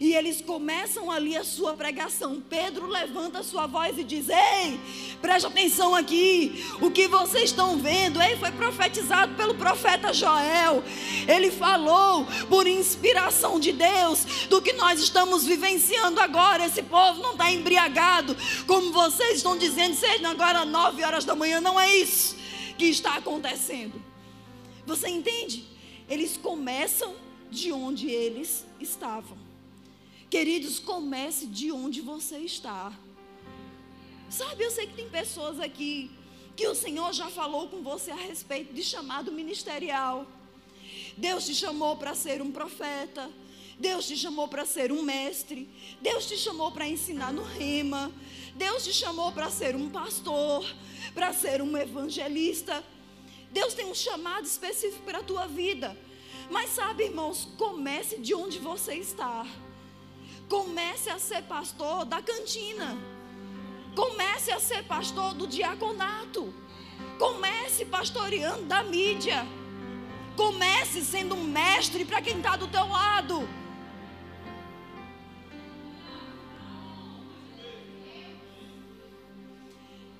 [0.00, 2.42] E eles começam ali a sua pregação.
[2.48, 4.80] Pedro levanta a sua voz e diz: Ei,
[5.20, 6.64] preste atenção aqui.
[6.80, 8.20] O que vocês estão vendo?
[8.20, 10.82] Ei, foi profetizado pelo profeta Joel.
[11.28, 16.66] Ele falou, por inspiração de Deus, do que nós estamos vivenciando agora.
[16.66, 21.60] Esse povo não está embriagado, como vocês estão dizendo, seja agora nove horas da manhã.
[21.60, 22.43] Não é isso
[22.78, 24.02] que está acontecendo.
[24.86, 25.64] Você entende?
[26.08, 27.14] Eles começam
[27.50, 29.38] de onde eles estavam.
[30.28, 32.92] Queridos, comece de onde você está.
[34.28, 36.10] Sabe, eu sei que tem pessoas aqui
[36.56, 40.26] que o Senhor já falou com você a respeito de chamado ministerial.
[41.16, 43.30] Deus te chamou para ser um profeta.
[43.78, 45.68] Deus te chamou para ser um mestre.
[46.00, 48.12] Deus te chamou para ensinar no rema.
[48.54, 50.64] Deus te chamou para ser um pastor,
[51.14, 52.84] para ser um evangelista.
[53.50, 55.96] Deus tem um chamado específico para a tua vida.
[56.50, 59.46] Mas sabe, irmãos, comece de onde você está.
[60.48, 62.96] Comece a ser pastor da cantina.
[63.94, 66.52] Comece a ser pastor do diaconato.
[67.18, 69.46] Comece pastoreando da mídia.
[70.36, 73.48] Comece sendo um mestre para quem está do teu lado.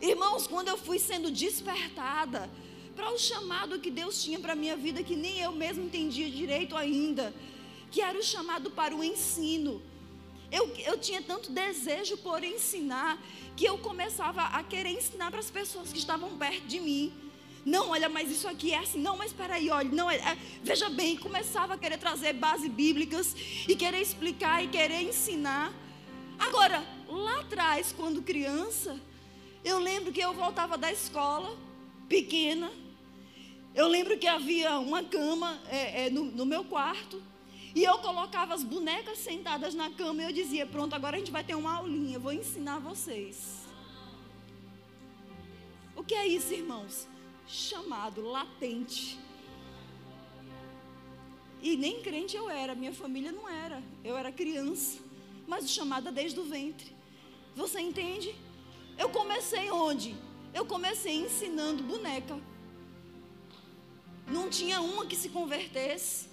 [0.07, 2.51] Irmãos, quando eu fui sendo despertada
[2.95, 6.29] para o chamado que Deus tinha para a minha vida, que nem eu mesmo entendia
[6.31, 7.35] direito ainda,
[7.91, 9.81] que era o chamado para o ensino.
[10.53, 13.19] Eu, eu tinha tanto desejo por ensinar,
[13.57, 17.11] que eu começava a querer ensinar para as pessoas que estavam perto de mim.
[17.65, 19.01] Não, olha, mas isso aqui é assim.
[19.01, 22.71] Não, mas espera aí, olha, não, é, é, veja bem, começava a querer trazer bases
[22.71, 23.35] bíblicas
[23.67, 25.73] e querer explicar e querer ensinar.
[26.39, 29.01] Agora, lá atrás, quando criança,
[29.65, 31.57] eu lembro que eu voltava da escola,
[32.09, 32.71] pequena.
[33.75, 37.23] Eu lembro que havia uma cama é, é, no, no meu quarto.
[37.75, 41.33] E eu colocava as bonecas sentadas na cama e eu dizia: Pronto, agora a gente
[41.33, 43.65] vai ter uma aulinha, vou ensinar vocês.
[45.97, 47.09] O que é isso, irmãos?
[47.49, 49.19] Chamado latente.
[51.63, 53.83] E nem crente eu era, minha família não era.
[54.05, 55.01] Eu era criança,
[55.49, 56.95] mas chamada desde o ventre.
[57.57, 58.35] Você entende?
[58.99, 60.15] Eu comecei onde?
[60.53, 62.39] Eu comecei ensinando boneca.
[64.27, 66.29] Não tinha uma que se convertesse.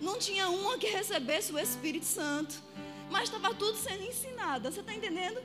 [0.00, 2.62] Não tinha uma que recebesse o Espírito Santo.
[3.10, 4.70] Mas estava tudo sendo ensinado.
[4.70, 5.40] Você está entendendo?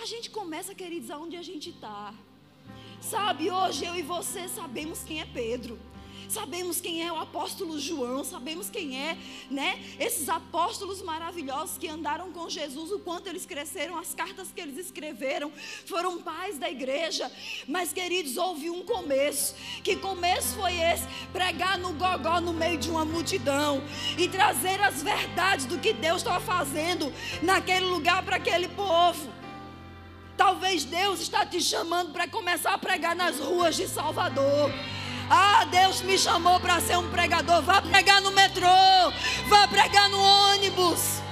[0.00, 2.14] A gente começa, queridos, aonde a gente está.
[3.00, 5.78] Sabe, hoje eu e você sabemos quem é Pedro
[6.32, 9.18] sabemos quem é o apóstolo João, sabemos quem é,
[9.50, 9.78] né?
[10.00, 14.78] Esses apóstolos maravilhosos que andaram com Jesus, o quanto eles cresceram, as cartas que eles
[14.78, 15.52] escreveram,
[15.84, 17.30] foram pais da igreja.
[17.68, 19.54] Mas, queridos, houve um começo.
[19.84, 21.06] Que começo foi esse?
[21.32, 23.82] Pregar no gogó no meio de uma multidão
[24.18, 29.30] e trazer as verdades do que Deus estava fazendo naquele lugar para aquele povo.
[30.36, 34.70] Talvez Deus está te chamando para começar a pregar nas ruas de Salvador.
[35.34, 37.62] Ah, Deus me chamou para ser um pregador.
[37.62, 38.66] Vá pregar no metrô,
[39.48, 41.22] vá pregar no ônibus.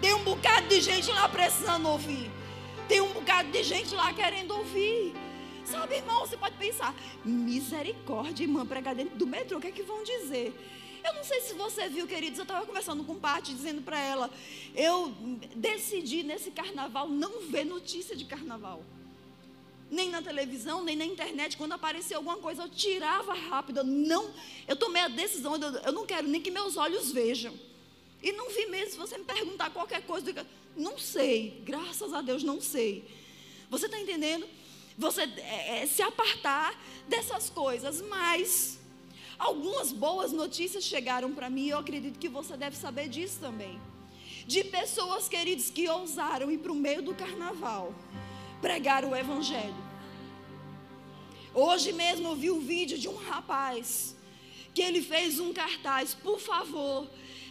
[0.00, 2.28] Tem um bocado de gente lá precisando ouvir.
[2.88, 5.14] Tem um bocado de gente lá querendo ouvir.
[5.64, 6.92] Sabe, irmão, você pode pensar,
[7.24, 10.52] misericórdia, irmã, pregar dentro do metrô, o que é que vão dizer?
[11.04, 14.28] Eu não sei se você viu, queridos, eu estava conversando com Paty, dizendo para ela,
[14.74, 15.14] eu
[15.54, 18.82] decidi nesse carnaval não ver notícia de carnaval
[19.90, 21.56] nem na televisão, nem na internet.
[21.56, 23.78] Quando aparecia alguma coisa, eu tirava rápido.
[23.78, 24.30] Eu não,
[24.66, 27.54] eu tomei a decisão, eu, não quero nem que meus olhos vejam.
[28.22, 30.46] E não vi mesmo, se você me perguntar qualquer coisa, digo,
[30.76, 33.04] não sei, graças a Deus não sei.
[33.70, 34.46] Você está entendendo?
[34.98, 36.74] Você é, é, se apartar
[37.06, 38.78] dessas coisas, mas
[39.38, 43.78] algumas boas notícias chegaram para mim e eu acredito que você deve saber disso também.
[44.46, 47.94] De pessoas, queridos, que ousaram ir para o meio do carnaval
[48.66, 49.80] pregar o Evangelho.
[51.54, 54.16] Hoje mesmo eu vi um vídeo de um rapaz
[54.74, 57.06] que ele fez um cartaz, por favor,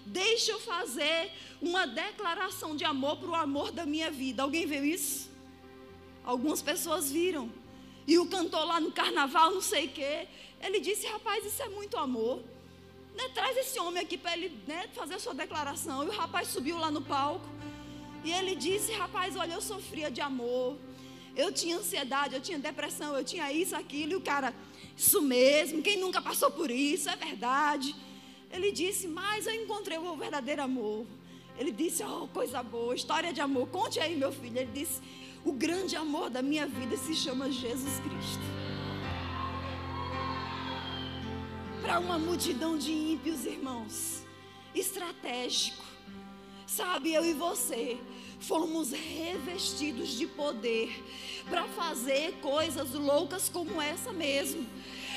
[0.05, 4.43] deixa eu fazer uma declaração de amor para o amor da minha vida.
[4.43, 5.31] Alguém viu isso?
[6.25, 7.49] Algumas pessoas viram.
[8.05, 10.27] E o cantor lá no carnaval, não sei o quê,
[10.61, 12.43] ele disse: Rapaz, isso é muito amor.
[13.15, 16.03] Né, traz esse homem aqui para ele né, fazer a sua declaração.
[16.03, 17.47] E o rapaz subiu lá no palco.
[18.21, 20.77] E ele disse: Rapaz, olha, eu sofria de amor.
[21.35, 24.13] Eu tinha ansiedade, eu tinha depressão, eu tinha isso, aquilo.
[24.13, 24.53] E o cara,
[24.95, 27.95] isso mesmo, quem nunca passou por isso, é verdade.
[28.51, 31.05] Ele disse, mas eu encontrei o verdadeiro amor.
[31.57, 33.67] Ele disse, oh, coisa boa, história de amor.
[33.67, 34.57] Conte aí, meu filho.
[34.57, 35.01] Ele disse,
[35.43, 38.43] o grande amor da minha vida se chama Jesus Cristo.
[41.81, 44.23] Para uma multidão de ímpios, irmãos,
[44.73, 45.83] estratégico.
[46.65, 47.99] Sabe, eu e você
[48.47, 51.03] fomos revestidos de poder
[51.49, 54.65] para fazer coisas loucas como essa mesmo.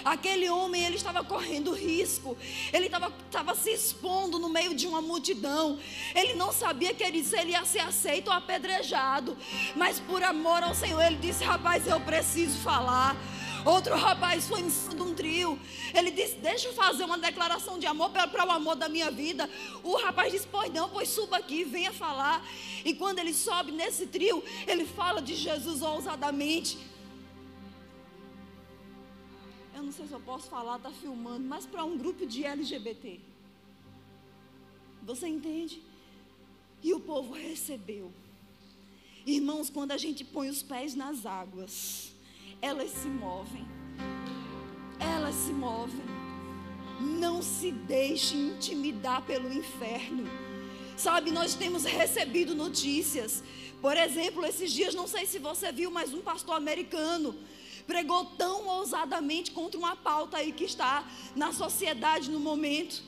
[0.05, 2.37] Aquele homem, ele estava correndo risco,
[2.73, 5.79] ele estava, estava se expondo no meio de uma multidão.
[6.14, 9.37] Ele não sabia que ele, ele ia ser aceito ou apedrejado,
[9.75, 13.17] mas por amor ao Senhor, ele disse: Rapaz, eu preciso falar.
[13.64, 15.59] Outro rapaz foi em cima de um trio.
[15.94, 19.49] Ele disse: Deixa eu fazer uma declaração de amor para o amor da minha vida.
[19.83, 22.47] O rapaz disse: Pois não, pois suba aqui, venha falar.
[22.85, 26.79] E quando ele sobe nesse trio, ele fala de Jesus ousadamente.
[29.75, 33.21] Eu não sei se eu posso falar, está filmando, mas para um grupo de LGBT.
[35.03, 35.81] Você entende?
[36.83, 38.12] E o povo recebeu.
[39.25, 42.12] Irmãos, quando a gente põe os pés nas águas,
[42.61, 43.66] elas se movem.
[44.99, 46.05] Elas se movem.
[47.01, 50.29] Não se deixe intimidar pelo inferno.
[50.97, 53.42] Sabe, nós temos recebido notícias.
[53.81, 57.35] Por exemplo, esses dias, não sei se você viu, mas um pastor americano
[57.87, 63.03] pregou tão ousadamente contra uma pauta aí que está na sociedade no momento.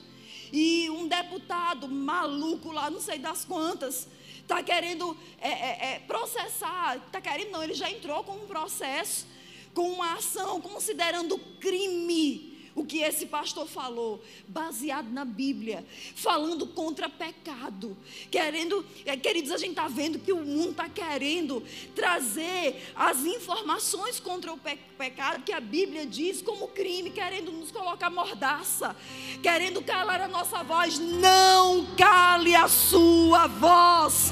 [0.53, 4.07] E um deputado maluco lá, não sei das quantas,
[4.41, 9.27] está querendo é, é, é, processar, está querendo não, ele já entrou com um processo
[9.73, 17.09] com uma ação considerando crime o que esse pastor falou, baseado na Bíblia, falando contra
[17.09, 17.97] pecado,
[18.29, 24.19] querendo, é, queridos, a gente está vendo que o mundo está querendo trazer as informações
[24.19, 28.95] contra o pe pecado que a Bíblia diz como crime, querendo nos colocar mordaça,
[29.41, 30.99] querendo calar a nossa voz.
[30.99, 34.31] Não cale a sua voz.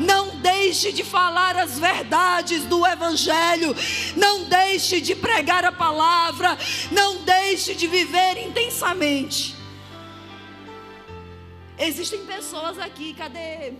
[0.00, 3.74] Não deixe de falar as verdades do Evangelho.
[4.16, 6.56] Não deixe de pregar a palavra.
[6.90, 9.54] Não deixe de viver intensamente.
[11.78, 13.72] Existem pessoas aqui, cadê?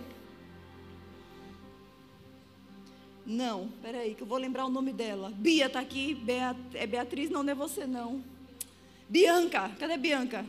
[3.25, 5.31] Não, peraí, que eu vou lembrar o nome dela.
[5.35, 6.13] Bia está aqui.
[6.13, 8.23] Beat, é Beatriz, não, não é você não.
[9.09, 10.45] Bianca, cadê Bianca?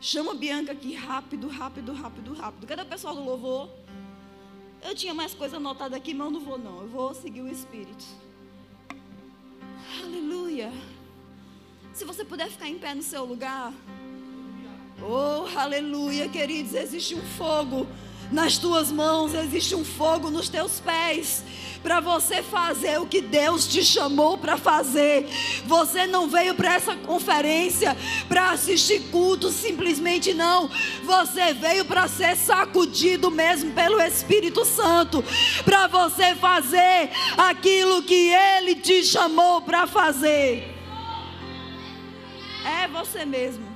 [0.00, 2.66] Chama a Bianca aqui rápido, rápido, rápido, rápido.
[2.66, 3.68] Cadê o pessoal do louvor?
[4.82, 6.82] Eu tinha mais coisa anotada aqui, mas eu não vou não.
[6.82, 8.04] Eu vou seguir o Espírito.
[10.00, 10.72] Aleluia.
[11.92, 13.72] Se você puder ficar em pé no seu lugar.
[15.02, 16.74] Oh, aleluia, queridos.
[16.74, 17.86] Existe um fogo
[18.30, 21.44] nas tuas mãos, existe um fogo nos teus pés
[21.82, 25.26] para você fazer o que Deus te chamou para fazer.
[25.64, 27.96] Você não veio para essa conferência
[28.28, 30.68] para assistir culto simplesmente não.
[31.04, 35.24] Você veio para ser sacudido mesmo pelo Espírito Santo,
[35.64, 40.74] para você fazer aquilo que ele te chamou para fazer.
[42.64, 43.66] É você mesmo.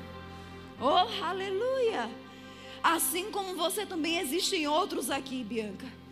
[0.81, 1.72] Oh, aleluia!
[2.83, 6.03] Assim como você também existem outros aqui, Bianca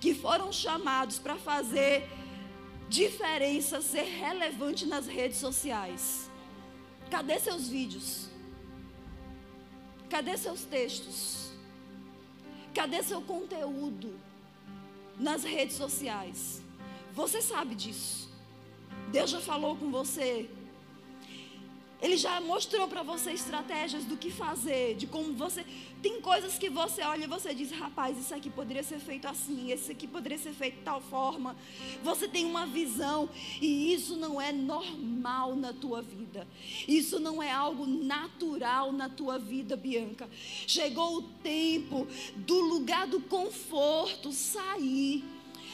[0.00, 2.08] que foram chamados para fazer
[2.88, 6.30] diferença, ser relevante nas redes sociais.
[7.10, 8.28] Cadê seus vídeos?
[10.08, 11.50] Cadê seus textos?
[12.74, 14.14] Cadê seu conteúdo
[15.18, 16.62] nas redes sociais?
[17.12, 18.28] Você sabe disso.
[19.10, 20.48] Deus já falou com você
[22.00, 25.64] ele já mostrou para você estratégias do que fazer, de como você.
[26.02, 29.72] Tem coisas que você olha e você diz, rapaz, isso aqui poderia ser feito assim,
[29.72, 31.56] esse aqui poderia ser feito de tal forma.
[32.04, 33.30] Você tem uma visão
[33.62, 36.46] e isso não é normal na tua vida.
[36.86, 40.28] Isso não é algo natural na tua vida, Bianca.
[40.66, 45.24] Chegou o tempo do lugar do conforto sair.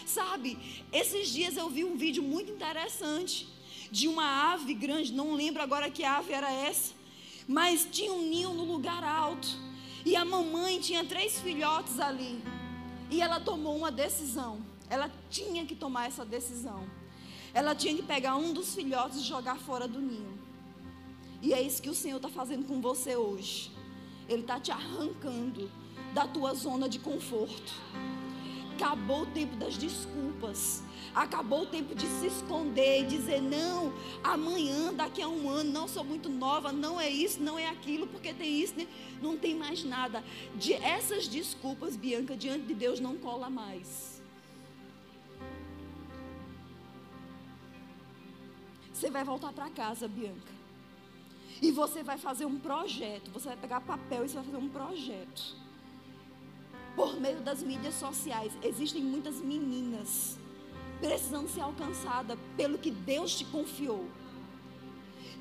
[0.07, 0.59] Sabe,
[0.93, 3.49] esses dias eu vi um vídeo muito interessante
[3.93, 6.95] de uma ave grande, não lembro agora que ave era essa,
[7.47, 9.47] mas tinha um ninho no lugar alto.
[10.03, 12.43] E a mamãe tinha três filhotes ali.
[13.11, 14.65] E ela tomou uma decisão.
[14.89, 16.89] Ela tinha que tomar essa decisão.
[17.53, 20.39] Ela tinha que pegar um dos filhotes e jogar fora do ninho.
[21.43, 23.71] E é isso que o Senhor está fazendo com você hoje.
[24.27, 25.71] Ele está te arrancando
[26.15, 27.75] da tua zona de conforto.
[28.75, 30.83] Acabou o tempo das desculpas.
[31.15, 33.93] Acabou o tempo de se esconder e dizer: não,
[34.25, 38.07] amanhã, daqui a um ano, não sou muito nova, não é isso, não é aquilo,
[38.07, 38.87] porque tem isso, né?
[39.21, 40.25] não tem mais nada.
[40.57, 44.23] De essas desculpas, Bianca, diante de Deus não cola mais.
[48.93, 50.53] Você vai voltar para casa, Bianca.
[51.61, 53.31] E você vai fazer um projeto.
[53.33, 55.57] Você vai pegar papel e você vai fazer um projeto.
[56.97, 60.39] Por meio das mídias sociais, existem muitas meninas
[61.03, 64.09] precisando ser alcançada pelo que Deus te confiou.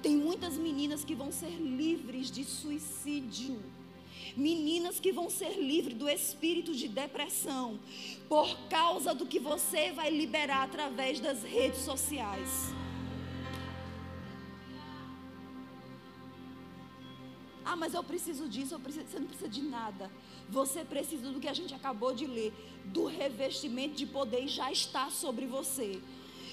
[0.01, 3.62] Tem muitas meninas que vão ser livres de suicídio.
[4.36, 7.80] Meninas que vão ser livres do espírito de depressão
[8.28, 12.49] por causa do que você vai liberar através das redes sociais.
[17.72, 20.11] Ah, mas eu preciso disso, eu preciso, você não precisa de nada.
[20.49, 22.51] Você precisa do que a gente acabou de ler,
[22.84, 26.01] do revestimento de poder já está sobre você.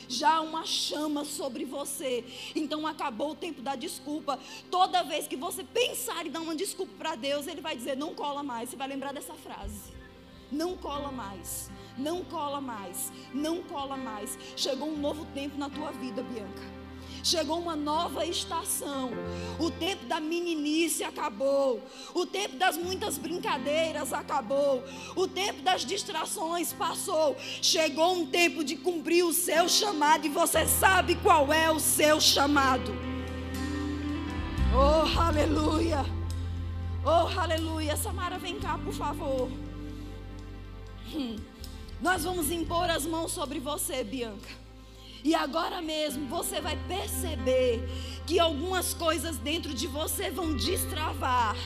[0.09, 2.25] Já uma chama sobre você.
[2.55, 4.39] Então acabou o tempo da desculpa.
[4.71, 8.15] Toda vez que você pensar em dar uma desculpa para Deus, Ele vai dizer: não
[8.15, 8.71] cola mais.
[8.71, 9.93] Você vai lembrar dessa frase.
[10.53, 11.69] Não cola mais.
[11.99, 13.13] Não cola mais.
[13.35, 14.39] Não cola mais.
[14.57, 16.78] Chegou um novo tempo na tua vida, Bianca.
[17.23, 19.11] Chegou uma nova estação.
[19.59, 21.83] O tempo da meninice acabou.
[22.15, 24.85] O tempo das muitas brincadeiras acabou.
[25.17, 27.37] O tempo das distrações passou.
[27.61, 32.21] Chegou um tempo de cumprir o seu chamado e você sabe qual é o seu
[32.21, 32.93] chamado.
[34.75, 36.05] Oh, aleluia.
[37.05, 37.97] Oh, aleluia.
[37.97, 39.51] Samara, vem cá, por favor.
[41.15, 41.37] Hum.
[42.01, 44.68] Nós vamos impor as mãos sobre você, Bianca.
[45.25, 47.83] E agora mesmo você vai perceber
[48.27, 51.57] que algumas coisas dentro de você vão destravar.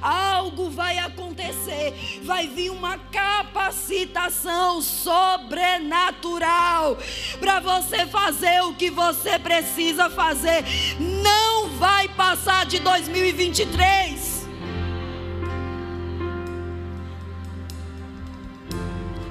[0.00, 6.98] Algo vai acontecer, vai vir uma capacitação sobrenatural
[7.40, 10.64] para você fazer o que você precisa fazer.
[11.00, 14.36] Não vai passar de 2023.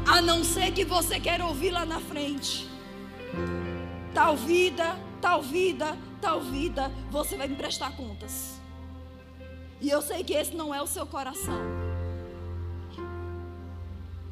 [0.08, 2.75] A não ser que você queira ouvir lá na frente
[4.16, 8.62] tal vida, tal vida, tal vida, você vai me prestar contas.
[9.82, 11.60] E eu sei que esse não é o seu coração.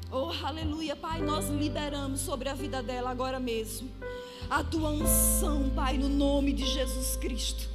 [0.10, 3.92] Oh, aleluia, Pai, nós liberamos sobre a vida dela agora mesmo.
[4.50, 7.68] A tua unção, Pai, no nome de Jesus Cristo.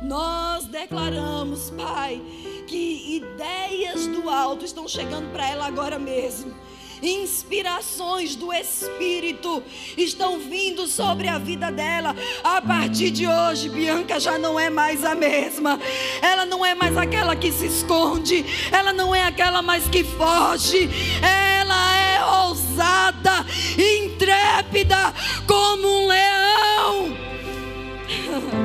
[0.00, 2.22] Nós declaramos, Pai,
[2.68, 6.54] que ideias do alto estão chegando para ela agora mesmo
[7.02, 9.62] inspirações do Espírito
[9.96, 12.14] estão vindo sobre a vida dela.
[12.42, 15.80] A partir de hoje, Bianca já não é mais a mesma.
[16.22, 18.44] Ela não é mais aquela que se esconde.
[18.70, 20.88] Ela não é aquela mais que foge.
[21.22, 23.46] Ela é ousada
[23.76, 25.14] intrépida
[25.46, 27.18] como um leão.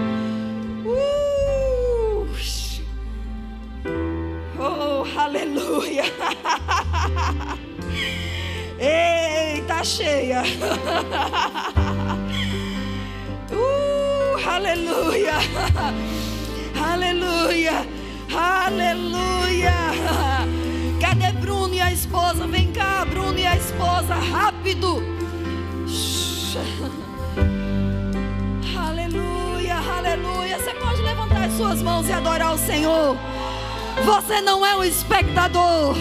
[0.86, 1.24] Uh!
[4.66, 6.06] Oh, aleluia.
[8.80, 10.44] Eita, cheia.
[13.52, 15.34] Uh, aleluia.
[16.82, 17.86] Aleluia.
[18.34, 19.74] Aleluia.
[21.00, 22.48] Cadê Bruno e a esposa?
[22.48, 25.04] Vem cá, Bruno e a esposa, rápido.
[28.76, 30.58] Aleluia, aleluia.
[30.58, 33.16] Você pode levantar as suas mãos e adorar o Senhor.
[34.04, 35.96] Você não é um espectador.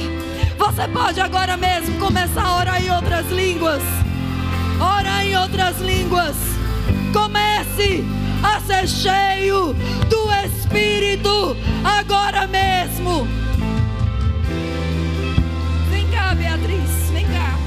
[0.64, 3.82] Você pode agora mesmo começar a orar em outras línguas.
[4.80, 6.36] Orar em outras línguas.
[7.12, 8.04] Comece
[8.44, 9.74] a ser cheio
[10.08, 13.26] do Espírito agora mesmo.
[15.90, 17.58] Vem cá, Beatriz, vem cá.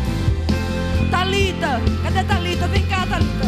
[1.12, 2.68] Talita, cadê Talita?
[2.70, 3.46] Vem cá, Talita.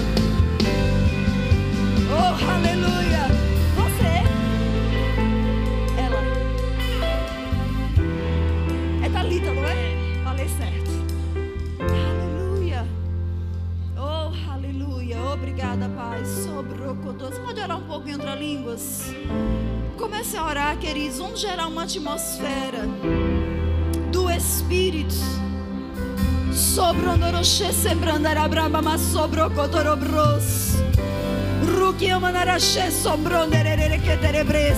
[2.12, 3.17] Oh, aleluia.
[15.58, 16.24] Obrigada, Pai.
[16.24, 19.02] Sobrou Você pode orar um pouco outras línguas?
[19.98, 21.18] Comece a orar, queridos.
[21.18, 22.86] Vamos gerar uma atmosfera
[24.12, 25.16] do Espírito.
[26.54, 30.76] Sobrondoroche sembrandara braba, mas sobrou cotorobros.
[31.76, 34.78] Rukia manarache sombronderere que terebres.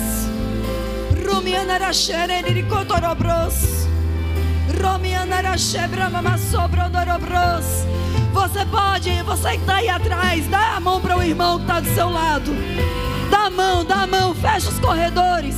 [1.26, 3.86] Rumianarache neriri cotorobros.
[4.82, 7.99] Romianarache brama, mas sobrondorobros.
[8.34, 11.80] Você pode, você que está aí atrás, dá a mão para o irmão que está
[11.80, 12.52] do seu lado.
[13.30, 15.56] Dá a mão, dá a mão, fecha os corredores.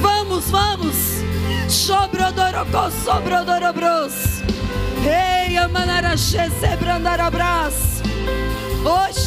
[0.00, 0.96] Vamos, vamos.
[5.04, 8.02] Ei, amanarache, sebrandarabras.
[8.84, 9.26] Oxe.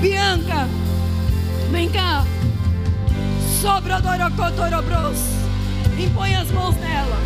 [0.00, 0.66] Bianca,
[1.70, 2.24] vem cá.
[3.60, 4.44] Sobrodorocô,
[5.98, 7.18] Impõe as mãos nela.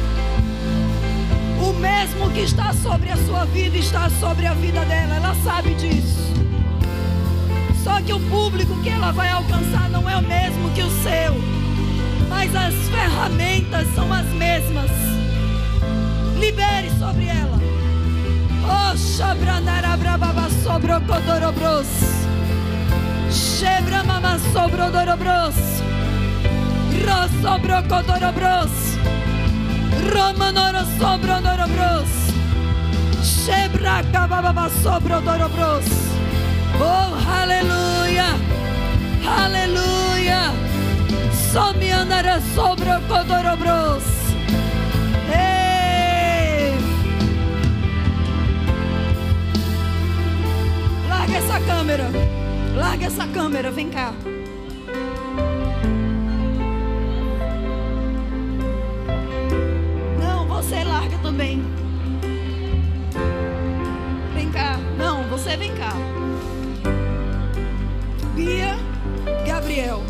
[1.61, 5.15] O mesmo que está sobre a sua vida está sobre a vida dela.
[5.15, 6.33] Ela sabe disso.
[7.83, 11.35] Só que o público que ela vai alcançar não é o mesmo que o seu.
[12.29, 14.91] Mas as ferramentas são as mesmas.
[16.39, 17.55] Libere sobre ela.
[18.97, 22.24] Shabranarabrababa sobrocodorobros.
[23.35, 25.57] Shebramama sobrodorobros.
[27.05, 28.70] Rosobrocodorobros.
[30.12, 32.11] Romanoro sobrodorobros.
[33.22, 35.85] Shebracababa sobrodorobros.
[36.80, 38.26] Oh, aleluia.
[39.26, 40.53] Aleluia.
[41.53, 44.05] O Codorobros.
[45.28, 46.74] Ei!
[51.37, 52.44] Essa câmera.
[52.75, 54.12] Larga essa câmera, vem cá.
[60.20, 61.62] Não, você larga também.
[64.35, 64.77] Vem cá.
[64.99, 65.93] Não, você vem cá.
[68.35, 68.75] Bia
[69.47, 70.03] Gabriel.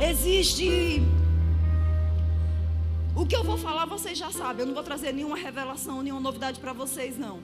[0.00, 1.02] Existe.
[3.16, 4.60] O que eu vou falar vocês já sabem.
[4.60, 7.40] Eu não vou trazer nenhuma revelação, nenhuma novidade para vocês, não.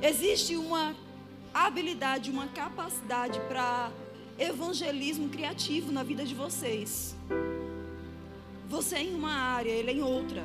[0.00, 0.94] Existe uma
[1.52, 3.90] habilidade, uma capacidade para
[4.38, 7.16] evangelismo criativo na vida de vocês.
[8.68, 10.44] Você é em uma área, ele é em outra.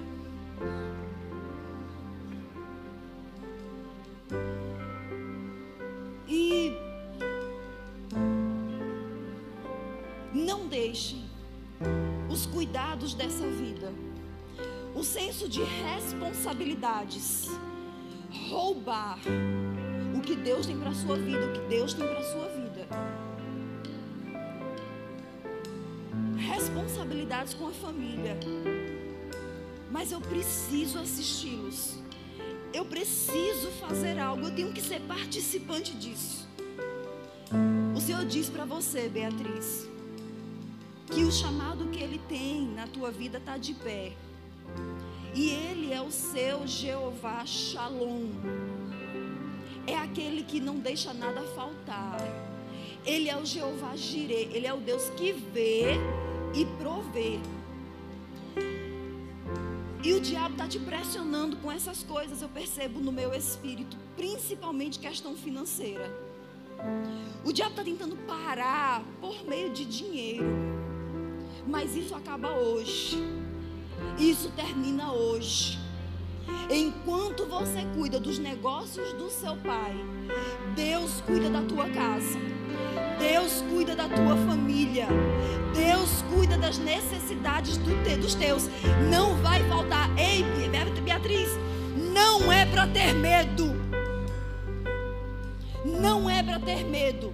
[6.28, 6.74] E
[10.34, 11.22] não deixe
[12.28, 13.94] os cuidados dessa vida,
[14.96, 17.48] o senso de responsabilidades,
[18.50, 19.20] roubar
[20.16, 22.48] o que Deus tem para a sua vida, o que Deus tem para a sua
[22.50, 22.88] vida.
[26.38, 28.38] Responsabilidades com a família.
[29.92, 32.00] Mas eu preciso assisti-los.
[32.74, 36.48] Eu preciso fazer algo, eu tenho que ser participante disso.
[37.96, 39.88] O Senhor diz para você, Beatriz,
[41.06, 44.14] que o chamado que Ele tem na tua vida está de pé.
[45.36, 48.30] E Ele é o seu Jeová Shalom.
[49.88, 52.20] É aquele que não deixa nada faltar.
[53.06, 54.50] Ele é o Jeová Jireh.
[54.54, 55.96] Ele é o Deus que vê
[56.54, 57.40] e provê.
[60.04, 65.00] E o diabo está te pressionando com essas coisas, eu percebo no meu espírito, principalmente
[65.00, 66.12] questão financeira.
[67.46, 70.46] O diabo está tentando parar por meio de dinheiro,
[71.66, 73.18] mas isso acaba hoje,
[74.18, 75.80] isso termina hoje.
[76.70, 79.96] Enquanto você cuida dos negócios do seu pai,
[80.76, 82.40] Deus cuida da tua casa.
[83.20, 85.08] Deus cuida da tua família.
[85.76, 88.70] Deus cuida das necessidades do te, dos teus.
[89.10, 90.10] Não vai faltar.
[90.18, 90.44] Ei,
[91.04, 91.50] Beatriz,
[92.14, 93.74] não é para ter medo.
[95.86, 97.34] Não é para ter medo.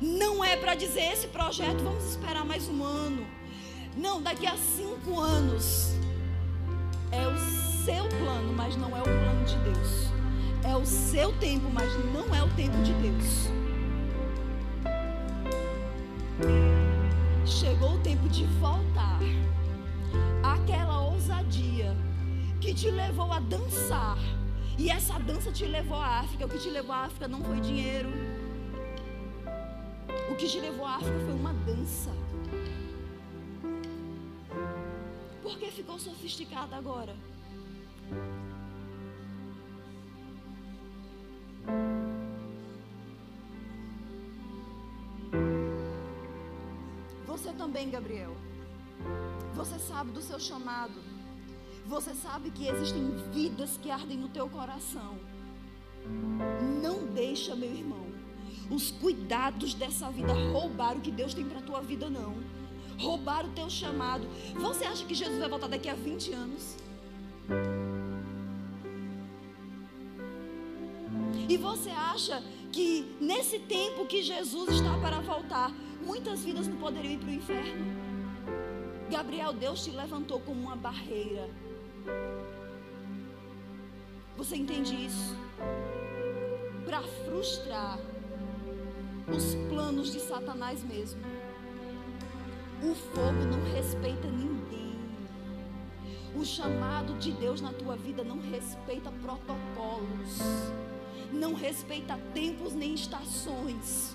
[0.00, 3.24] Não é para dizer esse projeto, vamos esperar mais um ano.
[3.96, 5.94] Não, daqui a cinco anos.
[7.10, 7.38] É o
[7.84, 10.12] seu plano, mas não é o plano de Deus.
[10.64, 13.48] É o seu tempo, mas não é o tempo de Deus.
[17.44, 19.18] Chegou o tempo de voltar
[20.42, 21.94] àquela ousadia
[22.60, 24.16] que te levou a dançar.
[24.78, 26.46] E essa dança te levou à África.
[26.46, 28.08] O que te levou à África não foi dinheiro.
[30.30, 32.10] O que te levou à África foi uma dança.
[35.52, 37.14] Por que ficou sofisticada agora?
[47.26, 48.34] Você também, Gabriel.
[49.54, 50.94] Você sabe do seu chamado.
[51.84, 55.18] Você sabe que existem vidas que ardem no teu coração.
[56.82, 58.06] Não deixa, meu irmão,
[58.70, 62.61] os cuidados dessa vida roubar o que Deus tem para tua vida, não.
[62.98, 64.26] Roubar o teu chamado.
[64.54, 66.76] Você acha que Jesus vai voltar daqui a 20 anos?
[71.48, 75.70] E você acha que nesse tempo que Jesus está para voltar,
[76.04, 77.84] muitas vidas não poderiam ir para o inferno?
[79.10, 81.50] Gabriel, Deus te levantou como uma barreira.
[84.36, 85.36] Você entende isso?
[86.86, 87.98] Para frustrar
[89.28, 91.20] os planos de Satanás mesmo.
[92.82, 94.96] O fogo não respeita ninguém.
[96.34, 100.40] O chamado de Deus na tua vida não respeita protocolos
[101.32, 104.14] não respeita tempos nem estações.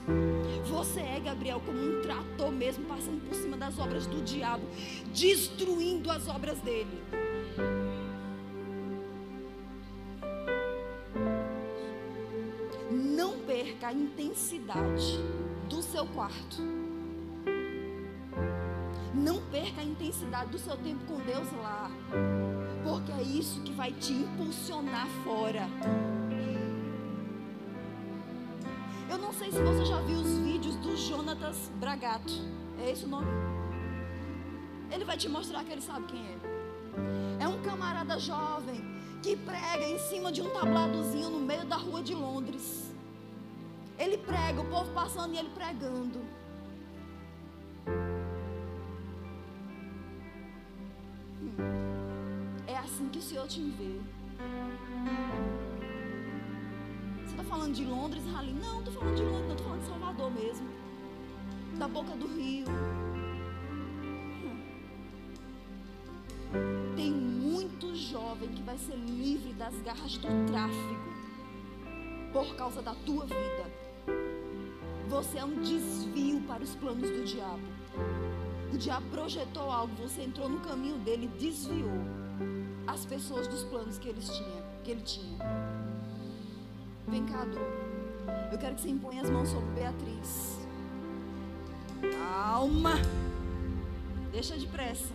[0.66, 4.64] Você é, Gabriel, como um trator mesmo, passando por cima das obras do diabo,
[5.14, 7.02] destruindo as obras dele.
[12.92, 15.18] Não perca a intensidade
[15.68, 16.87] do seu quarto.
[19.58, 21.90] Perca a intensidade do seu tempo com Deus lá.
[22.84, 25.68] Porque é isso que vai te impulsionar fora.
[29.10, 32.34] Eu não sei se você já viu os vídeos do Jonatas Bragato.
[32.80, 33.26] É esse o nome?
[34.92, 37.44] Ele vai te mostrar que ele sabe quem é.
[37.44, 38.80] É um camarada jovem
[39.24, 42.94] que prega em cima de um tabladozinho no meio da rua de Londres.
[43.98, 46.37] Ele prega, o povo passando e ele pregando.
[53.44, 54.18] Assim que o Senhor te vê
[57.48, 58.54] falando de Londres, Rally.
[58.54, 60.68] Não, estou falando de Londres, estou falando de Salvador mesmo.
[61.78, 62.66] Da boca do rio.
[66.96, 71.18] Tem muito jovem que vai ser livre das garras do tráfico
[72.32, 73.88] por causa da tua vida.
[75.10, 77.62] Você é um desvio para os planos do diabo.
[78.74, 82.27] O diabo projetou algo, você entrou no caminho dele desviou
[82.88, 85.38] as pessoas dos planos que, eles tinham, que ele tinha.
[87.08, 87.60] Vem cá, Du.
[88.52, 90.66] Eu quero que você imponha as mãos sobre Beatriz.
[92.18, 92.94] Calma.
[94.32, 95.14] Deixa de pressa.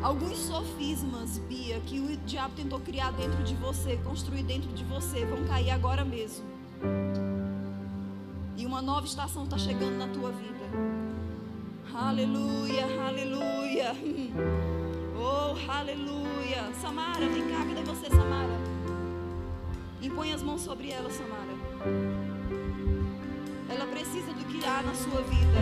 [0.04, 5.26] Alguns sofismas, Bia, que o diabo tentou criar dentro de você, construir dentro de você,
[5.26, 6.46] vão cair agora mesmo.
[8.76, 10.66] Uma nova estação está chegando na tua vida.
[11.94, 13.96] Aleluia, aleluia.
[15.18, 16.74] Oh, aleluia.
[16.82, 18.60] Samara, vem cá, cadê você, Samara?
[20.02, 21.56] Impõe as mãos sobre ela, Samara.
[23.70, 25.60] Ela precisa do que há na sua vida.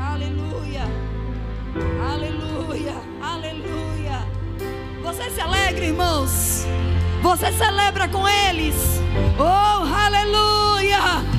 [0.00, 0.84] Aleluia.
[2.12, 2.94] Aleluia.
[3.20, 4.20] Aleluia.
[5.02, 6.64] Você se alegra, irmãos?
[7.20, 8.76] Você celebra com eles?
[9.36, 10.57] Oh, aleluia.
[10.78, 11.37] Aleluia.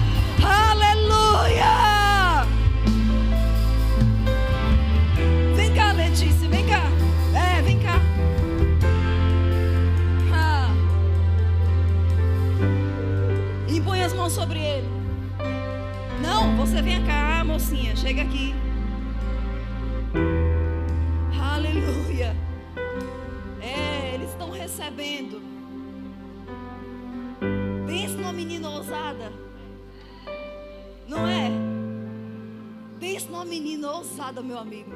[34.29, 34.91] Ousada, meu amigo.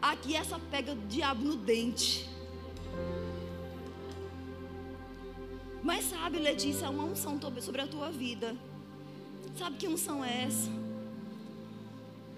[0.00, 2.28] Aqui essa pega o diabo no dente.
[5.82, 8.56] Mas sabe, Letícia, é uma unção sobre a tua vida.
[9.56, 10.70] Sabe que unção é essa?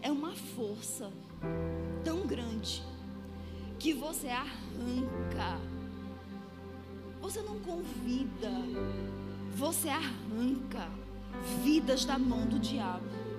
[0.02, 1.11] É uma força
[2.04, 2.82] tão grande
[3.78, 5.61] que você arranca.
[7.20, 8.50] Você não convida,
[9.54, 10.88] você arranca
[11.62, 13.30] vidas da mão do diabo.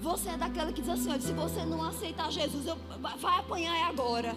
[0.00, 3.88] Você é daquela que diz assim: olha, se você não aceitar Jesus, eu, vai apanhar
[3.88, 4.34] agora.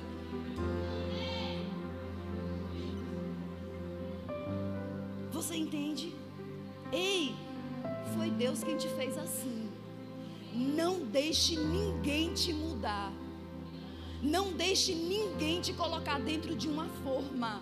[5.32, 6.16] Você entende?
[6.92, 7.36] Ei,
[8.16, 9.70] foi Deus quem te fez assim.
[10.54, 13.12] Não deixe ninguém te mudar.
[14.22, 17.62] Não deixe ninguém te colocar dentro de uma forma.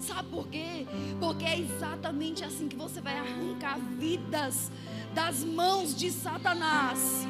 [0.00, 0.86] Sabe por quê?
[1.18, 4.70] Porque é exatamente assim que você vai arrancar vidas
[5.14, 7.26] das mãos de Satanás,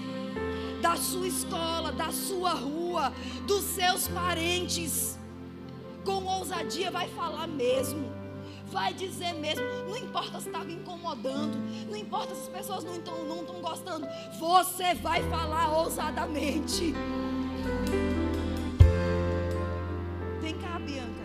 [0.80, 3.12] da sua escola, da sua rua,
[3.46, 5.18] dos seus parentes.
[6.04, 8.24] Com ousadia vai falar mesmo
[8.74, 9.64] vai dizer mesmo.
[9.88, 11.56] Não importa se estava incomodando,
[11.88, 14.06] não importa se as pessoas não estão não gostando.
[14.38, 16.92] Você vai falar ousadamente.
[20.40, 21.24] Vem cá, Bianca.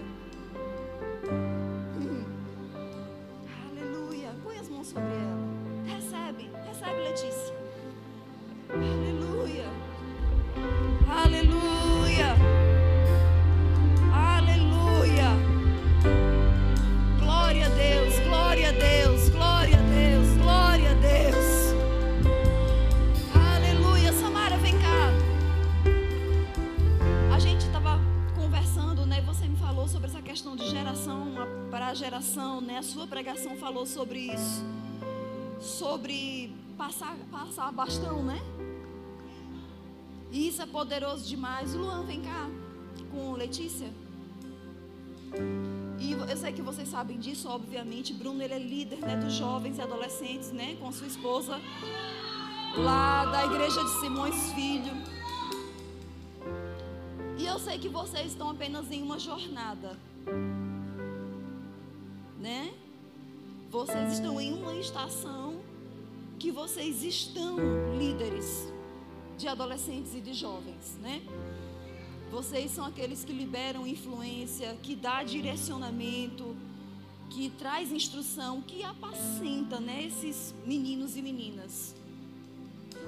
[3.67, 4.35] Aleluia.
[4.43, 5.38] Põe as mãos sobre ela.
[6.79, 7.55] Recebe, Letícia.
[8.69, 9.65] Aleluia.
[11.09, 12.35] Aleluia.
[17.19, 19.29] Glória a Deus, glória a Deus,
[20.37, 21.75] glória a Deus.
[23.35, 24.13] Aleluia.
[24.13, 25.11] Samara, vem cá.
[27.35, 27.99] A gente estava
[28.37, 29.19] conversando, né?
[29.23, 31.33] Você me falou sobre essa questão de geração
[31.69, 32.77] para geração, né?
[32.77, 34.63] A sua pregação falou sobre isso.
[35.59, 38.39] Sobre passar, passar bastão, né?
[40.31, 41.73] E isso é poderoso demais.
[41.73, 42.49] Luan, vem cá
[43.11, 43.91] com Letícia.
[45.99, 48.13] E eu sei que vocês sabem disso, obviamente.
[48.13, 51.59] Bruno ele é líder né, dos jovens e adolescentes, né, com sua esposa,
[52.77, 54.93] lá da igreja de Simões Filho.
[57.37, 59.97] E eu sei que vocês estão apenas em uma jornada,
[62.39, 62.73] né?
[63.69, 65.58] Vocês estão em uma estação
[66.39, 67.57] que vocês estão
[67.97, 68.71] líderes
[69.37, 71.21] de adolescentes e de jovens, né?
[72.31, 76.55] Vocês são aqueles que liberam influência, que dá direcionamento,
[77.29, 81.95] que traz instrução, que apacenta né, esses meninos e meninas.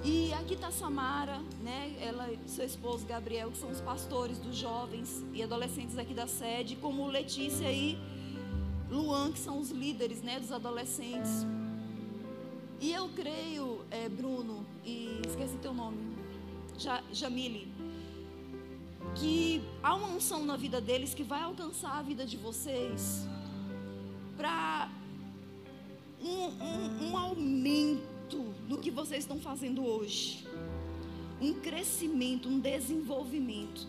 [0.03, 1.95] E aqui está Samara, né?
[2.01, 6.27] Ela e seu esposo Gabriel, que são os pastores dos jovens e adolescentes aqui da
[6.27, 7.97] sede, como Letícia e
[8.89, 11.45] Luan, que são os líderes, né, dos adolescentes.
[12.81, 15.99] E eu creio, é, Bruno, e esqueci teu nome,
[17.13, 17.71] Jamile
[19.15, 23.27] que há uma unção na vida deles que vai alcançar a vida de vocês
[24.37, 24.89] para
[26.21, 30.47] um, um, um aumento no que vocês estão fazendo hoje,
[31.41, 33.87] um crescimento, um desenvolvimento.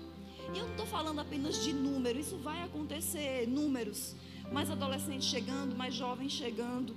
[0.52, 4.16] E eu não estou falando apenas de número, isso vai acontecer, números,
[4.50, 6.96] mais adolescentes chegando, mais jovens chegando,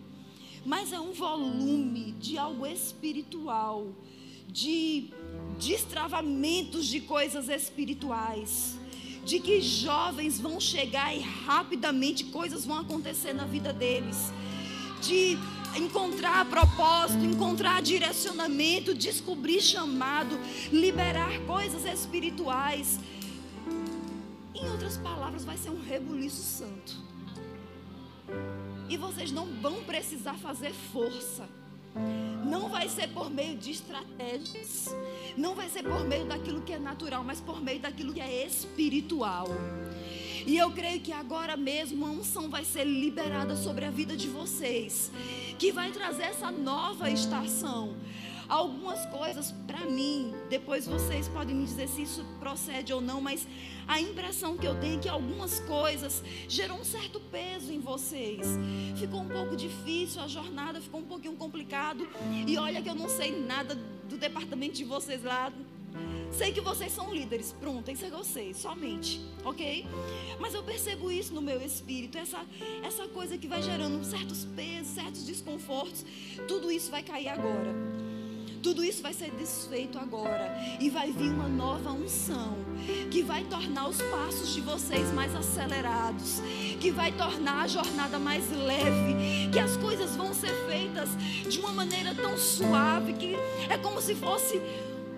[0.66, 3.88] mas é um volume de algo espiritual
[4.48, 5.12] de
[5.60, 8.76] destravamentos de coisas espirituais,
[9.24, 14.32] de que jovens vão chegar e rapidamente coisas vão acontecer na vida deles,
[15.02, 15.38] de
[15.76, 20.40] encontrar propósito, encontrar direcionamento, descobrir chamado,
[20.72, 23.00] liberar coisas espirituais.
[24.54, 27.15] Em outras palavras, vai ser um rebuliço santo.
[28.90, 31.48] E vocês não vão precisar fazer força.
[32.46, 34.94] Não vai ser por meio de estratégias,
[35.38, 38.46] não vai ser por meio daquilo que é natural, mas por meio daquilo que é
[38.46, 39.48] espiritual.
[40.46, 44.28] E eu creio que agora mesmo a unção vai ser liberada sobre a vida de
[44.28, 45.12] vocês,
[45.58, 47.96] que vai trazer essa nova estação.
[48.48, 53.48] Algumas coisas para mim, depois vocês podem me dizer se isso procede ou não, mas
[53.88, 58.48] a impressão que eu tenho é que algumas coisas gerou um certo peso em vocês.
[58.96, 62.08] Ficou um pouco difícil a jornada, ficou um pouquinho complicado.
[62.48, 65.52] E olha que eu não sei nada do departamento de vocês lá.
[66.32, 69.86] Sei que vocês são líderes, pronto, isso é vocês, somente, ok?
[70.38, 72.46] Mas eu percebo isso no meu espírito, essa,
[72.84, 76.06] essa coisa que vai gerando certos pesos, certos desconfortos,
[76.46, 77.74] tudo isso vai cair agora.
[78.66, 80.52] Tudo isso vai ser desfeito agora.
[80.82, 82.58] E vai vir uma nova unção.
[83.12, 86.42] Que vai tornar os passos de vocês mais acelerados.
[86.80, 89.52] Que vai tornar a jornada mais leve.
[89.52, 91.10] Que as coisas vão ser feitas
[91.48, 93.14] de uma maneira tão suave.
[93.14, 93.36] Que
[93.70, 94.60] é como se fosse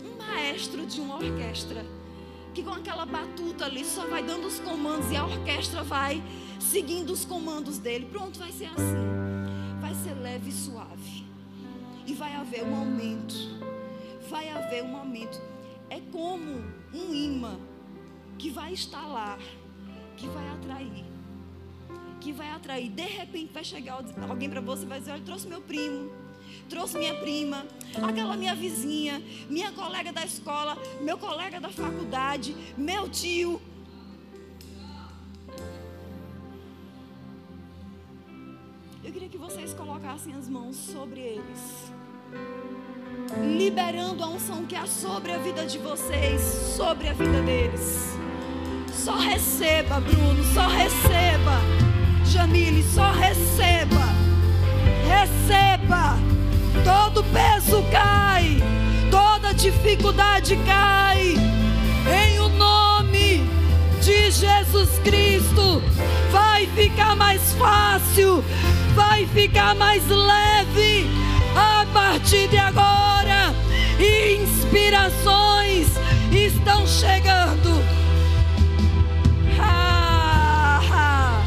[0.04, 1.86] um maestro de uma orquestra.
[2.54, 6.22] Que com aquela batuta ali só vai dando os comandos e a orquestra vai
[6.60, 8.10] seguindo os comandos dele.
[8.12, 9.80] Pronto, vai ser assim.
[9.80, 11.27] Vai ser leve e suave.
[12.08, 13.36] E vai haver um aumento.
[14.30, 15.40] Vai haver um aumento.
[15.90, 17.60] É como um imã
[18.40, 19.38] que vai instalar,
[20.16, 21.06] que vai atrair.
[22.22, 22.90] Que vai atrair.
[22.90, 26.10] De repente vai chegar alguém para você e vai dizer: Olha, trouxe meu primo.
[26.70, 27.66] Trouxe minha prima,
[28.02, 33.62] aquela minha vizinha, minha colega da escola, meu colega da faculdade, meu tio.
[39.08, 41.94] Eu queria que vocês colocassem as mãos sobre eles
[43.42, 46.42] liberando a unção que há sobre a vida de vocês,
[46.76, 48.18] sobre a vida deles.
[48.92, 51.62] Só receba, Bruno, só receba.
[52.26, 54.08] Jamile, só receba.
[55.08, 56.18] Receba.
[56.84, 58.58] Todo peso cai,
[59.10, 61.36] toda dificuldade cai.
[62.26, 63.48] Em o nome
[64.02, 65.82] de Jesus Cristo,
[66.32, 68.44] vai ficar mais fácil,
[68.98, 71.08] vai ficar mais leve
[71.56, 73.54] a partir de agora,
[74.42, 75.88] inspirações
[76.32, 77.80] estão chegando.
[79.60, 81.42] Ah, ah.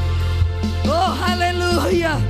[0.87, 2.30] Oh, aleluia.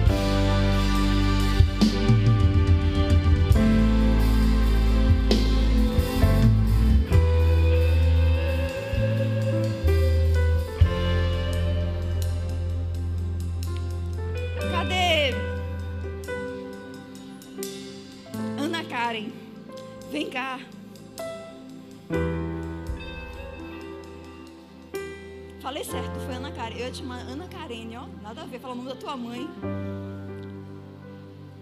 [20.30, 20.60] Cá.
[25.60, 26.76] Falei certo, foi Ana Karen.
[26.76, 28.06] Eu te chamar Ana Karen, ó.
[28.22, 29.48] Nada a ver, fala o nome da tua mãe.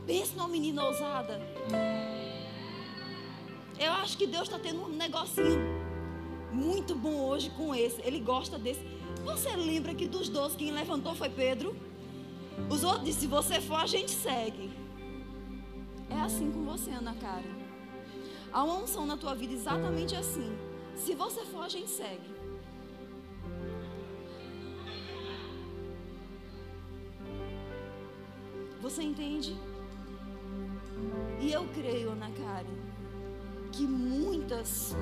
[0.07, 1.41] Pensa numa menina ousada.
[3.79, 5.61] Eu acho que Deus está tendo um negocinho
[6.53, 8.03] muito bom hoje com esse.
[8.03, 8.81] Ele gosta desse.
[9.25, 11.75] Você lembra que dos dois quem levantou foi Pedro?
[12.69, 14.71] Os outros se você for, a gente segue.
[16.11, 17.58] É assim com você, Ana Karen.
[18.53, 20.57] Há uma unção na tua vida exatamente assim.
[20.97, 22.37] Se você for, a gente segue.
[28.81, 29.57] Você entende?
[31.41, 32.67] E eu creio, Ana Karen,
[33.71, 34.97] que muitas,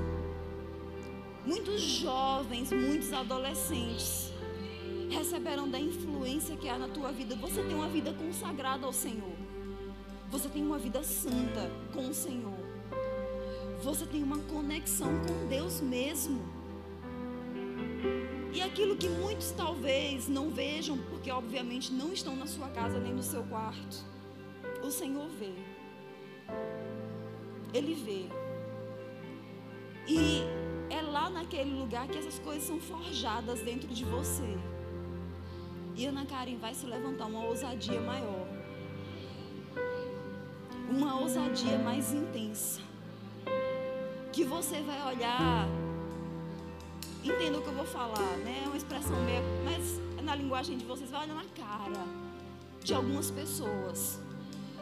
[1.45, 4.33] muitos jovens, muitos adolescentes
[5.09, 7.37] receberão da influência que há na tua vida.
[7.37, 9.37] Você tem uma vida consagrada ao Senhor.
[10.31, 12.76] Você tem uma vida santa com o Senhor
[13.83, 16.41] você tem uma conexão com Deus mesmo.
[18.53, 23.13] E aquilo que muitos talvez não vejam, porque obviamente não estão na sua casa nem
[23.13, 24.05] no seu quarto,
[24.83, 25.53] o Senhor vê.
[27.75, 28.25] Ele vê.
[30.09, 30.41] E
[30.89, 34.57] é lá naquele lugar que essas coisas são forjadas dentro de você.
[35.95, 38.47] E Ana Karen vai se levantar uma ousadia maior.
[40.89, 42.86] Uma ousadia mais intensa
[44.37, 45.67] que você vai olhar.
[47.25, 48.65] Entenda o que eu vou falar, né?
[48.65, 52.05] É uma expressão meio, mas na linguagem de vocês vai olhar na cara
[52.85, 54.21] de algumas pessoas.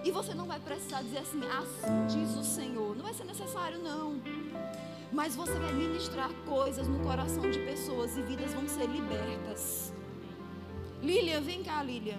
[0.02, 2.96] E você não vai precisar dizer assim, assim diz o Senhor.
[2.96, 4.20] Não vai ser necessário, não.
[5.12, 9.92] Mas você vai ministrar coisas no coração de pessoas e vidas vão ser libertas.
[11.00, 12.18] Lilian, vem cá, Lilian.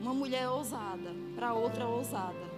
[0.00, 2.53] Uma mulher ousada para outra ousada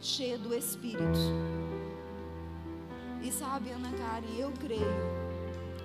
[0.00, 1.18] cheia do Espírito.
[3.22, 4.80] E sabe, Ana Karen, eu creio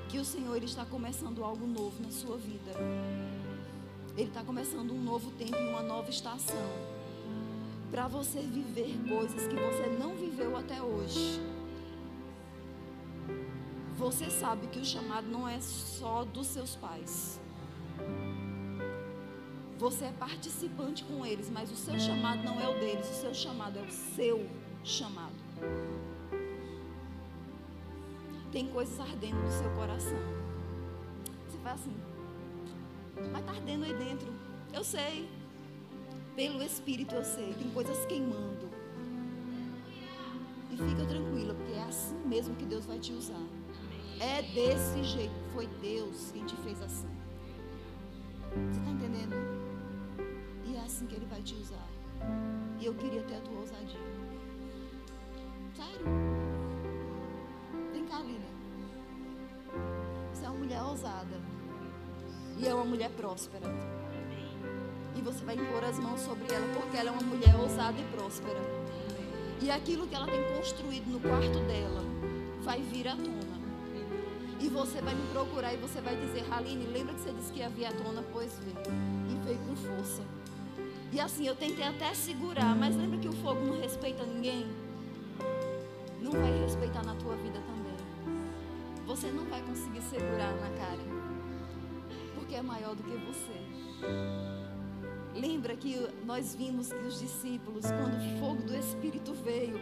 [0.07, 2.71] que o Senhor está começando algo novo na sua vida.
[4.15, 6.69] Ele está começando um novo tempo e uma nova estação.
[7.91, 11.41] Para você viver coisas que você não viveu até hoje.
[13.97, 17.39] Você sabe que o chamado não é só dos seus pais.
[19.77, 23.33] Você é participante com eles, mas o seu chamado não é o deles, o seu
[23.33, 24.49] chamado é o seu
[24.83, 25.35] chamado.
[28.53, 30.17] Tem coisas ardendo no seu coração.
[31.45, 31.93] Você faz assim,
[33.31, 34.31] mas está ardendo aí dentro.
[34.73, 35.29] Eu sei.
[36.37, 37.53] Pelo Espírito eu sei.
[37.53, 38.69] Tem coisas queimando.
[40.71, 43.43] E fica tranquila, porque é assim mesmo que Deus vai te usar.
[44.21, 45.35] É desse jeito.
[45.53, 47.09] Foi Deus quem te fez assim.
[48.53, 49.64] Você está entendendo?
[50.79, 51.87] Assim que Ele vai te usar.
[52.79, 53.99] E eu queria ter a tua ousadia.
[55.75, 56.05] Sério.
[57.91, 58.41] Vem cá, Lilian.
[60.33, 61.41] Você é uma mulher ousada.
[62.57, 63.67] E é uma mulher próspera.
[65.15, 68.03] E você vai impor as mãos sobre ela, porque ela é uma mulher ousada e
[68.15, 68.59] próspera.
[69.61, 72.01] E aquilo que ela tem construído no quarto dela
[72.61, 73.55] vai vir à tona.
[74.59, 77.59] E você vai me procurar e você vai dizer, Haline, lembra que você disse que
[77.59, 78.23] ia vir à tona?
[78.31, 78.77] Pois veio.
[79.29, 80.23] E veio com força.
[81.15, 84.67] E assim, eu tentei até segurar, mas lembra que o fogo não respeita ninguém?
[86.19, 88.35] Não vai respeitar na tua vida também.
[89.07, 90.99] Você não vai conseguir segurar na cara.
[92.35, 93.53] Porque é maior do que você.
[95.33, 99.79] Lembra que nós vimos que os discípulos, quando o fogo do Espírito veio,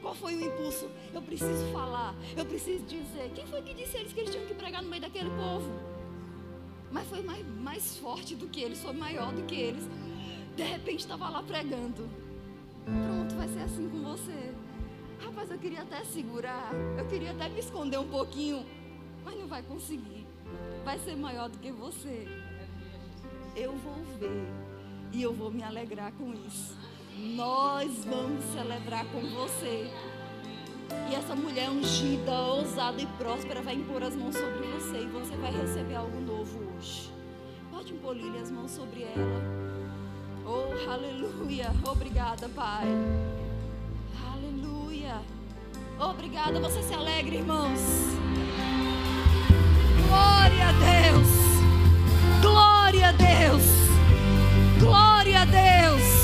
[0.00, 0.88] qual foi o impulso?
[1.12, 3.30] Eu preciso falar, eu preciso dizer.
[3.34, 5.70] Quem foi que disse eles que eles tinham que pregar no meio daquele povo?
[6.90, 9.84] Mas foi mais, mais forte do que eles, foi maior do que eles.
[10.60, 12.06] De repente estava lá pregando.
[12.84, 14.52] Pronto, vai ser assim com você.
[15.24, 18.66] Rapaz, eu queria até segurar, eu queria até me esconder um pouquinho,
[19.24, 20.26] mas não vai conseguir.
[20.84, 22.28] Vai ser maior do que você.
[23.56, 24.46] Eu vou ver
[25.14, 26.76] e eu vou me alegrar com isso.
[27.16, 29.90] Nós vamos celebrar com você.
[31.10, 35.34] E essa mulher ungida, ousada e próspera vai impor as mãos sobre você e você
[35.36, 37.10] vai receber algo novo hoje.
[37.70, 39.69] Pode impor as mãos sobre ela.
[40.52, 41.70] Oh, aleluia.
[41.86, 42.84] Obrigada, Pai.
[44.32, 45.20] Aleluia.
[45.96, 46.58] Obrigada.
[46.58, 47.80] Você se alegra, irmãos.
[50.08, 51.28] Glória a Deus.
[52.42, 53.62] Glória a Deus.
[54.80, 56.19] Glória a Deus.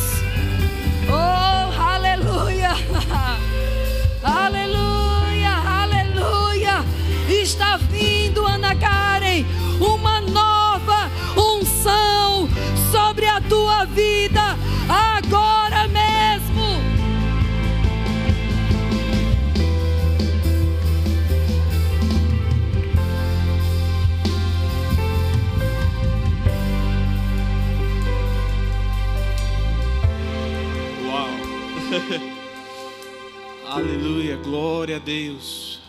[34.96, 35.80] Glória a Deus.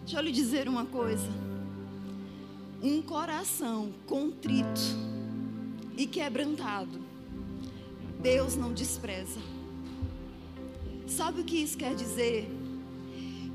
[0.00, 1.28] Deixa eu lhe dizer uma coisa.
[2.82, 4.80] Um coração contrito
[5.96, 7.00] e quebrantado,
[8.20, 9.40] Deus não despreza.
[11.06, 12.48] Sabe o que isso quer dizer?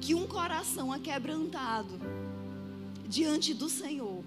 [0.01, 1.99] Que um coração aquebrantado
[3.07, 4.23] diante do Senhor.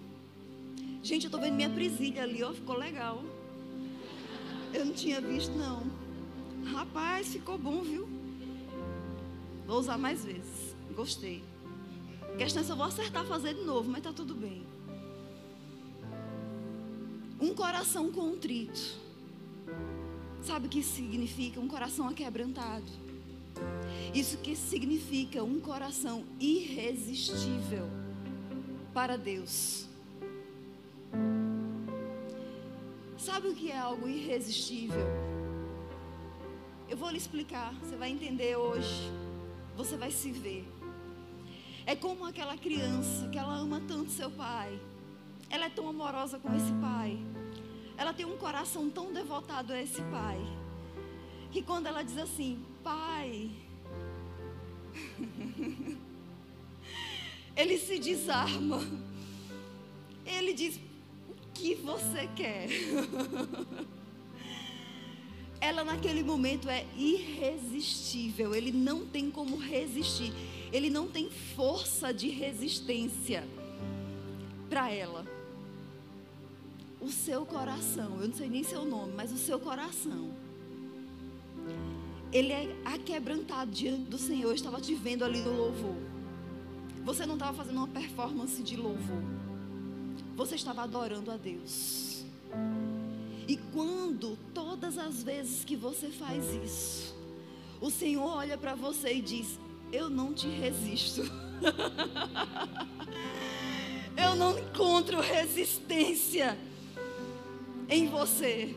[1.03, 3.23] Gente, eu estou vendo minha presilha ali, ó, ficou legal.
[4.73, 6.06] Eu não tinha visto, não.
[6.73, 8.09] Rapaz, ficou bom, viu?
[9.67, 10.75] Vou usar mais vezes.
[10.95, 11.43] Gostei.
[12.39, 14.65] Questão é se eu vou acertar fazer de novo, mas tá tudo bem.
[17.41, 18.99] Um coração contrito.
[20.43, 21.61] Sabe o que isso significa?
[21.61, 22.87] Um coração aquebrantado.
[24.15, 27.89] Isso que significa um coração irresistível
[28.93, 29.87] para Deus.
[33.19, 35.26] Sabe o que é algo irresistível?
[36.89, 39.11] Eu vou lhe explicar, você vai entender hoje.
[39.77, 40.65] Você vai se ver.
[41.85, 44.79] É como aquela criança que ela ama tanto seu pai.
[45.51, 47.19] Ela é tão amorosa com esse pai.
[47.97, 50.39] Ela tem um coração tão devotado a esse pai.
[51.51, 53.51] Que quando ela diz assim, pai,
[57.57, 58.81] ele se desarma.
[60.25, 60.81] Ele diz:
[61.29, 62.69] O que você quer?
[65.67, 68.55] Ela naquele momento é irresistível.
[68.55, 70.33] Ele não tem como resistir.
[70.73, 73.45] Ele não tem força de resistência
[74.71, 75.27] para ela.
[77.01, 80.31] O seu coração, eu não sei nem seu nome, mas o seu coração.
[82.33, 84.51] Ele é aquebrantado diante do Senhor.
[84.51, 85.97] Eu estava te vendo ali no louvor.
[87.05, 89.23] Você não estava fazendo uma performance de louvor.
[90.37, 92.25] Você estava adorando a Deus.
[93.49, 97.15] E quando, todas as vezes que você faz isso,
[97.81, 99.59] o Senhor olha para você e diz:
[99.93, 101.23] Eu não te resisto.
[104.17, 106.59] Eu não encontro resistência
[107.89, 108.75] em você.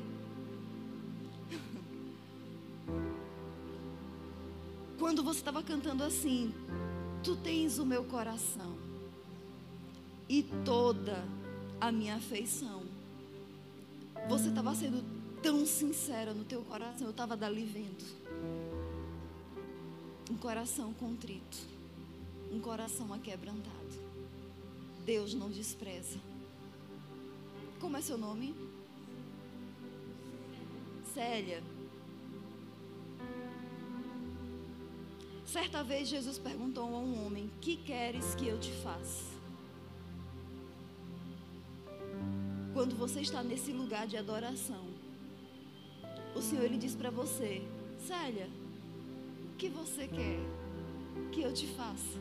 [4.99, 6.53] Quando você estava cantando assim,
[7.23, 8.77] tu tens o meu coração
[10.27, 11.23] e toda
[11.81, 12.78] a minha afeição.
[14.29, 15.03] Você estava sendo
[15.41, 18.05] tão sincera no teu coração, eu estava dali vendo.
[20.29, 21.57] Um coração contrito,
[22.51, 23.89] um coração aquebrantado.
[25.03, 26.19] Deus não despreza.
[27.79, 28.53] Como é seu nome?
[31.11, 31.63] Célia.
[35.43, 39.38] Certa vez Jesus perguntou a um homem: Que queres que eu te faça?
[42.79, 44.85] Quando você está nesse lugar de adoração,
[46.33, 47.61] o Senhor ele diz para você:
[48.07, 48.47] Célia,
[49.51, 50.39] o que você quer
[51.29, 52.17] que eu te faça?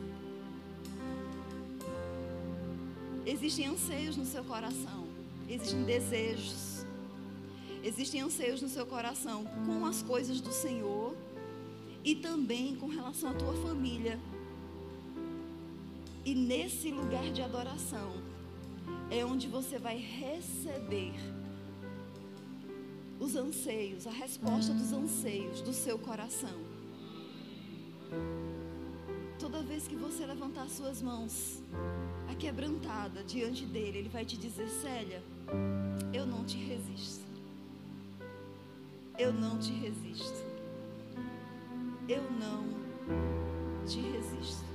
[3.25, 5.07] Existem anseios no seu coração,
[5.47, 6.85] existem desejos,
[7.81, 11.15] existem anseios no seu coração com as coisas do Senhor
[12.03, 14.19] e também com relação à tua família.
[16.25, 18.28] E nesse lugar de adoração
[19.11, 21.13] é onde você vai receber
[23.19, 26.57] os anseios, a resposta dos anseios do seu coração.
[29.37, 31.61] Toda vez que você levantar suas mãos,
[32.29, 35.23] aquebrantada diante dele, ele vai te dizer: Célia,
[36.13, 37.25] eu não te resisto.
[39.17, 40.45] Eu não te resisto.
[42.07, 42.63] Eu não
[43.85, 44.68] te resisto.